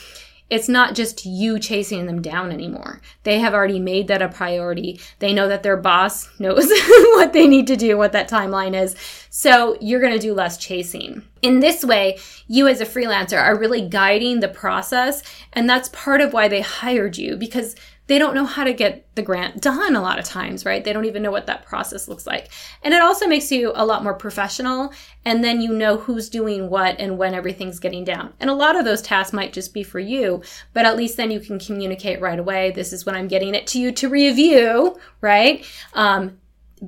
it's 0.51 0.69
not 0.69 0.95
just 0.95 1.25
you 1.25 1.59
chasing 1.59 2.05
them 2.07 2.21
down 2.21 2.53
anymore. 2.53 3.01
They 3.23 3.39
have 3.39 3.55
already 3.55 3.79
made 3.79 4.09
that 4.09 4.21
a 4.21 4.29
priority. 4.29 5.01
They 5.19 5.33
know 5.33 5.49
that 5.49 5.63
their 5.63 5.79
boss 5.79 6.29
knows 6.39 6.69
what 7.15 7.33
they 7.33 7.47
need 7.47 7.69
to 7.69 7.77
do, 7.77 7.97
what 7.97 8.13
that 8.13 8.29
timeline 8.29 8.79
is. 8.79 8.95
So 9.31 9.79
you're 9.81 10.01
going 10.01 10.13
to 10.13 10.19
do 10.19 10.35
less 10.35 10.59
chasing. 10.59 11.23
In 11.41 11.61
this 11.61 11.83
way, 11.83 12.19
you 12.49 12.69
as 12.69 12.83
a 12.83 12.87
freelancer 12.87 13.41
are 13.41 13.59
really 13.59 13.89
guiding 13.89 14.41
the 14.41 14.49
process. 14.49 15.23
And 15.55 15.71
that's 15.71 15.89
part 15.89 16.21
of 16.21 16.35
why 16.35 16.49
they 16.49 16.61
hired 16.61 17.17
you 17.17 17.37
because 17.37 17.75
they 18.13 18.19
don't 18.19 18.35
know 18.35 18.45
how 18.45 18.63
to 18.63 18.75
get 18.75 19.07
the 19.15 19.23
grant 19.23 19.63
done 19.63 19.97
a 19.97 20.03
lot 20.03 20.19
of 20.19 20.27
times, 20.27 20.67
right? 20.67 20.85
They 20.85 20.93
don't 20.93 21.07
even 21.07 21.23
know 21.23 21.31
what 21.31 21.47
that 21.47 21.65
process 21.65 22.09
looks 22.09 22.27
like. 22.27 22.51
And 22.83 22.93
it 22.93 23.01
also 23.01 23.27
makes 23.27 23.51
you 23.51 23.73
a 23.75 23.87
lot 23.87 24.05
more 24.05 24.13
professional. 24.13 24.93
And 25.25 25.43
then 25.43 25.63
you 25.63 25.73
know 25.73 25.97
who's 25.97 26.29
doing 26.29 26.69
what 26.69 27.01
and 27.01 27.17
when 27.17 27.33
everything's 27.33 27.79
getting 27.79 28.05
down. 28.05 28.35
And 28.39 28.51
a 28.51 28.55
lot 28.55 28.77
of 28.77 28.85
those 28.85 29.01
tasks 29.01 29.33
might 29.33 29.55
just 29.55 29.73
be 29.73 29.83
for 29.83 29.99
you, 29.99 30.43
but 30.75 30.85
at 30.85 30.95
least 30.95 31.17
then 31.17 31.31
you 31.31 31.41
can 31.41 31.59
communicate 31.59 32.21
right 32.21 32.39
away. 32.39 32.71
This 32.71 32.93
is 32.93 33.07
when 33.07 33.15
I'm 33.15 33.29
getting 33.29 33.55
it 33.55 33.67
to 33.69 33.81
you 33.81 33.91
to 33.93 34.11
review, 34.11 35.01
right? 35.23 35.65
Um, 35.95 36.37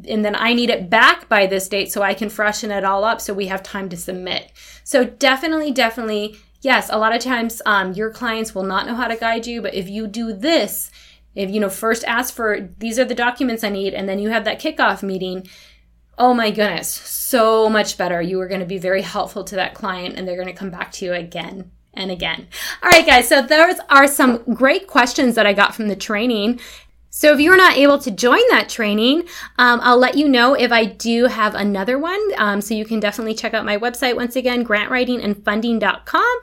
and 0.07 0.23
then 0.27 0.37
I 0.37 0.53
need 0.53 0.69
it 0.69 0.91
back 0.91 1.27
by 1.31 1.47
this 1.47 1.71
date 1.71 1.91
so 1.91 2.03
I 2.03 2.13
can 2.13 2.29
freshen 2.29 2.71
it 2.71 2.85
all 2.85 3.03
up 3.03 3.23
so 3.23 3.33
we 3.33 3.47
have 3.47 3.63
time 3.63 3.89
to 3.89 3.97
submit. 3.97 4.53
So 4.85 5.05
definitely, 5.05 5.73
definitely 5.73 6.37
yes, 6.65 6.89
a 6.91 6.99
lot 6.99 7.15
of 7.15 7.23
times 7.23 7.63
um, 7.67 7.93
your 7.93 8.11
clients 8.11 8.55
will 8.55 8.65
not 8.65 8.87
know 8.87 8.95
how 8.95 9.07
to 9.07 9.17
guide 9.17 9.47
you, 9.47 9.63
but 9.63 9.75
if 9.75 9.89
you 9.89 10.07
do 10.07 10.33
this, 10.33 10.91
if 11.35 11.51
you 11.51 11.61
know 11.61 11.69
first 11.69 12.05
ask 12.05 12.35
for 12.35 12.69
these 12.79 12.99
are 12.99 13.05
the 13.05 13.15
documents 13.15 13.65
I 13.65 13.69
need, 13.69 13.95
and 13.95 14.09
then 14.09 14.19
you 14.19 14.31
have 14.31 14.45
that 14.45 14.61
kickoff 14.61 15.03
meeting, 15.03 15.47
oh 16.19 16.35
my 16.35 16.51
goodness, 16.51 16.89
so 16.89 17.69
much 17.69 17.99
better. 17.99 18.21
You 18.23 18.41
are 18.41 18.49
going 18.49 18.61
to 18.61 18.67
be 18.67 18.79
very 18.79 19.03
helpful 19.03 19.45
to 19.45 19.57
that 19.57 19.75
client, 19.75 20.17
and 20.17 20.27
they're 20.27 20.37
going 20.37 20.49
to 20.49 20.53
come 20.53 20.71
back 20.71 20.93
to 20.93 21.05
you 21.05 21.13
again 21.13 21.71
and 21.93 22.11
again. 22.11 22.49
All 22.83 22.91
right, 22.91 23.07
guys. 23.07 23.29
So 23.29 23.43
those 23.43 23.77
are 23.89 24.09
some 24.09 24.43
great 24.55 24.87
questions 24.87 25.35
that 25.35 25.47
I 25.47 25.53
got 25.53 25.75
from 25.75 25.89
the 25.89 25.97
training. 25.97 26.61
So 27.11 27.33
if 27.33 27.39
you're 27.39 27.57
not 27.57 27.77
able 27.77 27.99
to 28.01 28.11
join 28.11 28.41
that 28.51 28.69
training, 28.69 29.21
um, 29.59 29.79
I'll 29.85 29.99
let 29.99 30.17
you 30.17 30.29
know 30.29 30.55
if 30.55 30.73
I 30.73 30.85
do 30.85 31.27
have 31.27 31.55
another 31.55 31.97
one. 31.97 32.21
Um, 32.39 32.61
so 32.61 32.75
you 32.75 32.85
can 32.85 32.99
definitely 32.99 33.35
check 33.35 33.55
out 33.55 33.65
my 33.65 33.79
website 33.79 34.17
once 34.17 34.35
again, 34.35 34.65
grantwritingandfunding.com. 34.65 36.41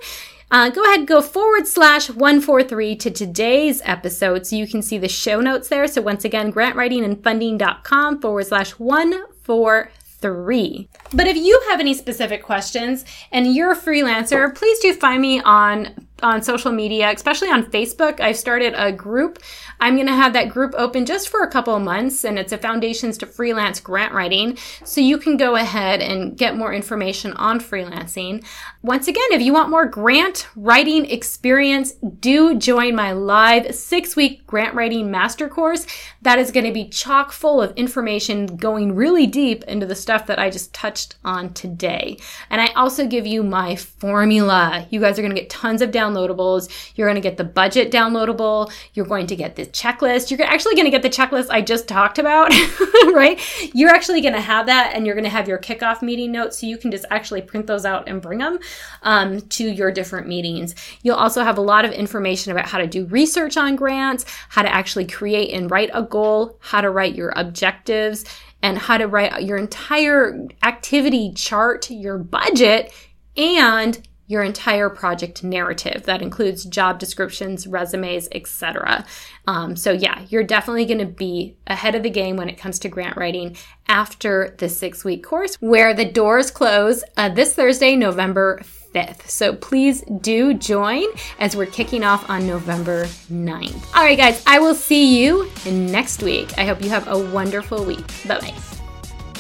Uh, 0.52 0.70
go 0.70 0.84
ahead, 0.84 1.08
go 1.08 1.22
forward 1.22 1.66
slash 1.66 2.10
143 2.10 2.98
to 2.98 3.10
today's 3.10 3.82
episode 3.86 4.46
so 4.46 4.58
you 4.58 4.68
can 4.68 4.82
see 4.82 4.98
the 4.98 5.08
show 5.08 5.40
notes 5.40 5.70
there. 5.70 5.88
So 5.88 6.02
once 6.02 6.26
again, 6.26 6.52
grantwritingandfunding.com 6.52 8.22
forward 8.22 8.48
slash 8.48 8.72
143. 8.72 10.90
But 11.14 11.28
if 11.28 11.38
you 11.38 11.62
have 11.70 11.80
any 11.80 11.94
specific 11.94 12.44
questions 12.44 13.06
and 13.32 13.56
you're 13.56 13.72
a 13.72 13.78
freelancer, 13.78 14.54
please 14.54 14.80
do 14.80 14.94
find 14.94 15.22
me 15.22 15.42
on 15.42 16.10
on 16.24 16.42
social 16.42 16.72
media, 16.72 17.12
especially 17.12 17.50
on 17.50 17.66
Facebook. 17.66 18.20
I've 18.20 18.38
started 18.38 18.74
a 18.76 18.92
group. 18.92 19.40
I'm 19.80 19.96
going 19.96 20.08
to 20.08 20.14
have 20.14 20.34
that 20.34 20.50
group 20.50 20.74
open 20.78 21.06
just 21.06 21.30
for 21.30 21.42
a 21.42 21.50
couple 21.50 21.76
of 21.76 21.82
months, 21.82 22.24
and 22.24 22.38
it's 22.38 22.52
a 22.52 22.58
Foundations 22.58 23.18
to 23.20 23.26
Freelance 23.26 23.80
Grant 23.80 24.14
Writing. 24.14 24.58
So 24.86 25.02
you 25.02 25.18
can 25.18 25.38
go 25.38 25.56
ahead 25.56 26.02
and 26.02 26.38
get 26.38 26.56
more 26.56 26.74
information 26.74 27.34
on 27.34 27.60
freelancing. 27.60 28.46
Once 28.84 29.08
again, 29.08 29.24
if 29.30 29.44
you 29.44 29.54
want 29.54 29.70
more 29.70 29.86
grant 29.86 30.48
writing 30.56 31.06
experience, 31.06 31.92
do 32.20 32.58
join 32.58 32.96
my 32.96 33.12
live 33.12 33.76
six 33.76 34.16
week 34.16 34.46
grant 34.48 34.74
writing 34.74 35.12
master 35.12 35.48
course. 35.48 35.86
That 36.24 36.40
is 36.40 36.50
going 36.50 36.66
to 36.66 36.72
be 36.72 36.90
chock 36.90 37.32
full 37.32 37.62
of 37.62 37.74
information 37.76 38.58
going 38.58 38.96
really 38.96 39.28
deep 39.28 39.64
into 39.66 39.86
the 39.86 39.94
stuff 39.94 40.26
that 40.26 40.40
I 40.40 40.50
just 40.50 40.74
touched 40.74 41.16
on 41.24 41.54
today. 41.54 42.18
And 42.50 42.60
I 42.60 42.70
also 42.74 43.06
give 43.06 43.28
you 43.28 43.44
my 43.44 43.76
formula. 43.76 44.88
You 44.90 45.00
guys 45.00 45.20
are 45.20 45.22
going 45.22 45.36
to 45.36 45.40
get 45.40 45.52
tons 45.52 45.84
of 45.84 45.92
downloadables. 45.92 46.96
You're 46.96 47.08
going 47.08 47.22
to 47.22 47.30
get 47.30 47.38
the 47.38 47.44
budget 47.44 47.92
downloadable. 47.92 48.72
You're 48.96 49.06
going 49.06 49.28
to 49.28 49.36
get 49.36 49.58
the 49.58 49.68
checklist. 49.68 50.32
You're 50.32 50.42
actually 50.42 50.74
going 50.74 50.86
to 50.86 50.92
get 50.92 51.04
the 51.04 51.10
checklist 51.10 51.52
I 51.52 51.62
just 51.62 51.88
talked 51.88 52.18
about, 52.18 52.50
right? 53.14 53.40
You're 53.76 53.92
actually 53.92 54.22
going 54.22 54.34
to 54.34 54.42
have 54.42 54.66
that 54.66 54.94
and 54.96 55.06
you're 55.06 55.16
going 55.16 55.24
to 55.24 55.30
have 55.30 55.48
your 55.48 55.60
kickoff 55.60 56.02
meeting 56.02 56.32
notes 56.32 56.58
so 56.58 56.66
you 56.66 56.80
can 56.80 56.90
just 56.90 57.06
actually 57.12 57.44
print 57.44 57.68
those 57.68 57.86
out 57.86 58.10
and 58.10 58.20
bring 58.20 58.40
them 58.40 58.58
um, 59.04 59.42
to 59.42 59.64
your 59.64 59.92
different 59.92 60.28
meetings. 60.28 60.76
You'll 61.04 61.16
also 61.16 61.44
have 61.44 61.58
a 61.58 61.62
lot 61.62 61.86
of 61.86 61.92
information 61.92 62.52
about 62.52 62.68
how 62.68 62.78
to 62.78 62.88
do 62.88 63.06
research 63.06 63.58
on 63.58 63.76
grants, 63.76 64.26
how 64.50 64.62
to 64.62 64.74
actually 64.74 65.06
create 65.06 65.54
and 65.54 65.70
write 65.70 65.90
a 65.94 66.04
goal, 66.04 66.58
how 66.60 66.82
to 66.82 66.90
write 66.90 67.16
your 67.16 67.34
objectives, 67.36 68.26
and 68.62 68.78
how 68.78 68.98
to 68.98 69.08
write 69.08 69.44
your 69.44 69.58
entire 69.58 70.48
activity 70.64 71.34
chart, 71.34 71.90
your 71.90 72.18
budget, 72.18 72.94
and 73.36 74.08
your 74.32 74.44
entire 74.44 74.90
project 74.90 75.44
narrative. 75.44 76.04
That 76.04 76.22
includes 76.22 76.64
job 76.64 77.00
descriptions, 77.00 77.68
resumes, 77.68 78.30
etc. 78.32 79.06
Um, 79.46 79.76
so 79.76 79.92
yeah, 79.92 80.24
you're 80.30 80.46
definitely 80.46 80.86
going 80.86 81.00
to 81.00 81.06
be 81.06 81.58
ahead 81.68 81.96
of 81.96 82.04
the 82.04 82.10
game 82.10 82.38
when 82.38 82.48
it 82.48 82.58
comes 82.58 82.80
to 82.80 82.90
grant 82.90 83.18
writing 83.18 83.58
after 83.90 84.56
the 84.58 84.70
six 84.70 85.04
week 85.04 85.22
course, 85.22 85.56
where 85.56 85.94
the 85.94 86.06
doors 86.06 86.50
close 86.50 87.04
uh, 87.18 87.28
this 87.28 87.54
Thursday, 87.54 87.98
November 87.98 88.62
5th. 88.96 89.28
So 89.28 89.54
please 89.54 90.02
do 90.22 90.54
join 90.54 91.04
as 91.38 91.58
we're 91.58 91.66
kicking 91.66 92.06
off 92.06 92.30
on 92.30 92.48
November 92.48 93.06
9th. 93.30 93.96
All 93.96 94.04
right, 94.04 94.18
guys, 94.18 94.42
I 94.48 94.60
will 94.60 94.76
see 94.76 95.22
you 95.22 95.52
next 95.66 96.24
week. 96.24 96.58
I 96.58 96.64
hope 96.64 96.82
you 96.82 96.90
have 96.90 97.10
a 97.10 97.20
wonderful 97.32 97.84
week. 97.84 98.08
Bye 98.26 98.40
bye. 98.40 98.81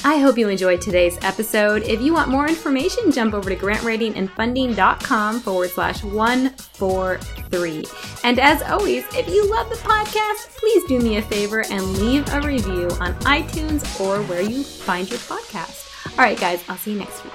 I 0.03 0.17
hope 0.17 0.37
you 0.37 0.49
enjoyed 0.49 0.81
today's 0.81 1.19
episode. 1.21 1.83
If 1.83 2.01
you 2.01 2.11
want 2.13 2.29
more 2.29 2.47
information, 2.47 3.11
jump 3.11 3.35
over 3.35 3.49
to 3.49 3.55
grantwritingandfunding.com 3.55 5.39
forward 5.41 5.69
slash 5.69 6.03
143. 6.03 7.85
And 8.23 8.39
as 8.39 8.63
always, 8.63 9.05
if 9.13 9.27
you 9.27 9.47
love 9.51 9.69
the 9.69 9.75
podcast, 9.75 10.57
please 10.57 10.83
do 10.87 10.99
me 10.99 11.17
a 11.17 11.21
favor 11.21 11.63
and 11.69 11.97
leave 11.99 12.27
a 12.33 12.41
review 12.41 12.89
on 12.99 13.13
iTunes 13.21 13.99
or 13.99 14.23
where 14.23 14.41
you 14.41 14.63
find 14.63 15.07
your 15.09 15.19
podcast. 15.19 15.87
All 16.17 16.25
right, 16.25 16.39
guys, 16.39 16.63
I'll 16.67 16.77
see 16.77 16.93
you 16.93 16.99
next 16.99 17.23
week. 17.23 17.33